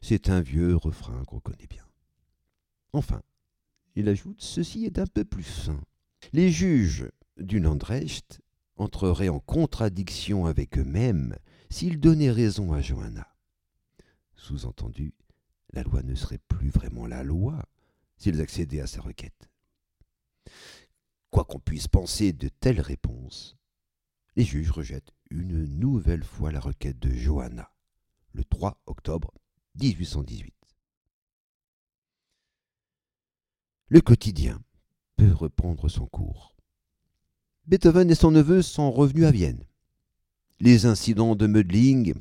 C'est 0.00 0.30
un 0.30 0.40
vieux 0.40 0.76
refrain 0.76 1.24
qu'on 1.24 1.40
connaît 1.40 1.66
bien. 1.68 1.86
Enfin, 2.92 3.22
il 3.94 4.08
ajoute 4.08 4.40
ceci 4.40 4.84
est 4.84 4.98
un 4.98 5.06
peu 5.06 5.24
plus 5.24 5.44
fin. 5.44 5.80
Les 6.32 6.50
juges 6.50 7.10
du 7.36 7.60
Landrecht 7.60 8.40
entreraient 8.76 9.28
en 9.28 9.40
contradiction 9.40 10.46
avec 10.46 10.78
eux-mêmes 10.78 11.36
s'ils 11.70 12.00
donnaient 12.00 12.30
raison 12.30 12.72
à 12.72 12.80
Johanna. 12.80 13.26
Sous-entendu, 14.36 15.14
la 15.72 15.82
loi 15.82 16.02
ne 16.02 16.14
serait 16.14 16.40
plus 16.48 16.70
vraiment 16.70 17.06
la 17.06 17.22
loi, 17.22 17.64
s'ils 18.16 18.40
accédaient 18.40 18.80
à 18.80 18.86
sa 18.86 19.00
requête. 19.00 19.48
Quoi 21.30 21.44
qu'on 21.44 21.60
puisse 21.60 21.88
penser 21.88 22.32
de 22.32 22.48
telles 22.48 22.80
réponses, 22.80 23.56
les 24.36 24.44
juges 24.44 24.70
rejettent 24.70 25.12
une 25.30 25.64
nouvelle 25.64 26.24
fois 26.24 26.52
la 26.52 26.60
requête 26.60 26.98
de 26.98 27.10
Johanna, 27.10 27.71
le 28.32 28.44
3 28.44 28.78
octobre 28.86 29.32
1818. 29.80 30.54
Le 33.88 34.00
quotidien 34.00 34.62
peut 35.16 35.32
reprendre 35.32 35.88
son 35.88 36.06
cours. 36.06 36.56
Beethoven 37.66 38.10
et 38.10 38.14
son 38.14 38.30
neveu 38.30 38.62
sont 38.62 38.90
revenus 38.90 39.26
à 39.26 39.30
Vienne. 39.30 39.64
Les 40.60 40.86
incidents 40.86 41.36
de 41.36 41.46
Mödling 41.46 42.14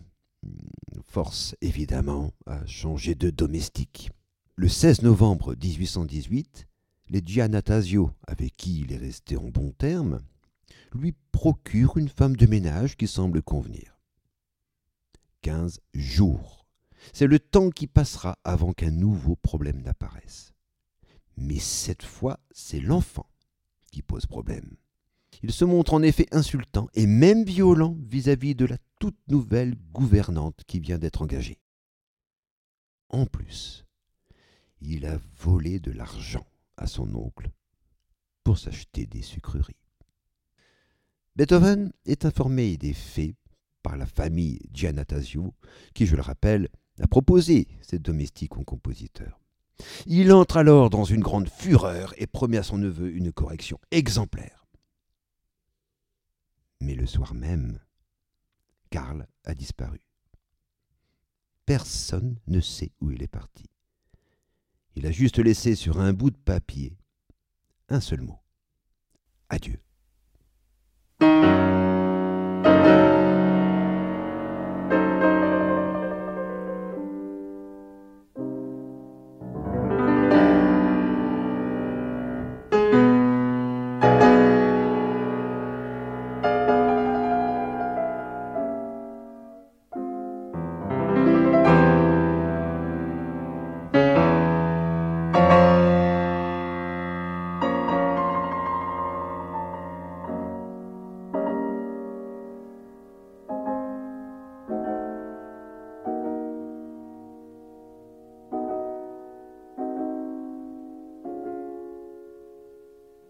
forcent 1.04 1.56
évidemment 1.62 2.32
à 2.46 2.66
changer 2.66 3.16
de 3.16 3.30
domestique. 3.30 4.12
Le 4.56 4.68
16 4.68 5.02
novembre 5.04 5.56
1818, 5.56 6.68
les 7.10 7.22
Giannatasio, 7.26 8.12
avec 8.28 8.56
qui 8.58 8.82
il 8.82 8.92
est 8.92 8.98
resté 8.98 9.38
en 9.38 9.50
bons 9.50 9.72
termes, 9.72 10.20
lui 10.94 11.14
procurent 11.32 11.98
une 11.98 12.10
femme 12.10 12.36
de 12.36 12.46
ménage 12.46 12.98
qui 12.98 13.08
semble 13.08 13.42
convenir. 13.42 14.01
Quinze 15.42 15.80
jours. 15.94 16.66
C'est 17.14 17.28
le 17.28 17.40
temps 17.40 17.70
qui 17.70 17.88
passera 17.88 18.38
avant 18.44 18.74
qu'un 18.74 18.92
nouveau 18.92 19.36
problème 19.36 19.82
n'apparaisse. 19.82 20.54
Mais 21.38 21.60
cette 21.60 22.04
fois, 22.04 22.40
c'est 22.52 22.80
l'enfant 22.80 23.28
qui 23.92 24.02
pose 24.02 24.26
problème. 24.26 24.78
Il 25.44 25.52
se 25.52 25.66
montre 25.66 25.94
en 25.94 26.04
effet 26.04 26.28
insultant 26.32 26.88
et 26.94 27.08
même 27.08 27.44
violent 27.44 27.98
vis-à-vis 28.00 28.54
-vis 28.54 28.56
de 28.56 28.66
la 28.66 28.78
toute 29.00 29.18
nouvelle 29.28 29.76
gouvernante 29.92 30.64
qui 30.68 30.80
vient 30.80 31.00
d'être 31.00 31.24
engagée. 31.24 31.60
En 33.10 33.26
plus, 33.26 33.86
il 34.82 35.06
a 35.06 35.20
volé 35.38 35.80
de 35.80 35.92
l'argent 35.92 36.46
à 36.78 36.88
son 36.88 37.14
oncle 37.16 37.50
pour 38.44 38.58
s'acheter 38.58 39.06
des 39.06 39.22
sucreries. 39.22 39.76
Beethoven 41.36 41.92
est 42.06 42.26
informé 42.26 42.78
des 42.78 42.94
faits 42.94 43.36
par 43.82 43.98
la 43.98 44.06
famille 44.06 44.60
Giannatasio, 44.72 45.54
qui, 45.94 46.06
je 46.06 46.16
le 46.16 46.22
rappelle, 46.22 46.70
a 47.02 47.08
proposé 47.08 47.68
cette 47.82 48.02
domestique 48.02 48.58
au 48.58 48.64
compositeur. 48.64 49.40
Il 50.06 50.32
entre 50.32 50.58
alors 50.58 50.90
dans 50.90 51.06
une 51.06 51.22
grande 51.22 51.50
fureur 51.50 52.14
et 52.18 52.28
promet 52.28 52.58
à 52.58 52.64
son 52.64 52.78
neveu 52.78 53.12
une 53.12 53.32
correction 53.32 53.80
exemplaire. 53.90 54.66
Mais 56.82 56.96
le 56.96 57.06
soir 57.06 57.34
même, 57.34 57.80
Karl 58.90 59.28
a 59.46 59.56
disparu. 59.56 60.02
Personne 61.66 62.40
ne 62.48 62.60
sait 62.60 62.92
où 63.00 63.12
il 63.12 63.24
est 63.24 63.28
parti. 63.28 63.66
Il 64.96 65.06
a 65.06 65.12
juste 65.12 65.40
laissé 65.40 65.76
sur 65.76 66.00
un 66.00 66.14
bout 66.14 66.32
de 66.32 66.38
papier 66.38 66.98
un 67.92 68.00
seul 68.00 68.22
mot. 68.22 68.40
Adieu. 69.50 69.80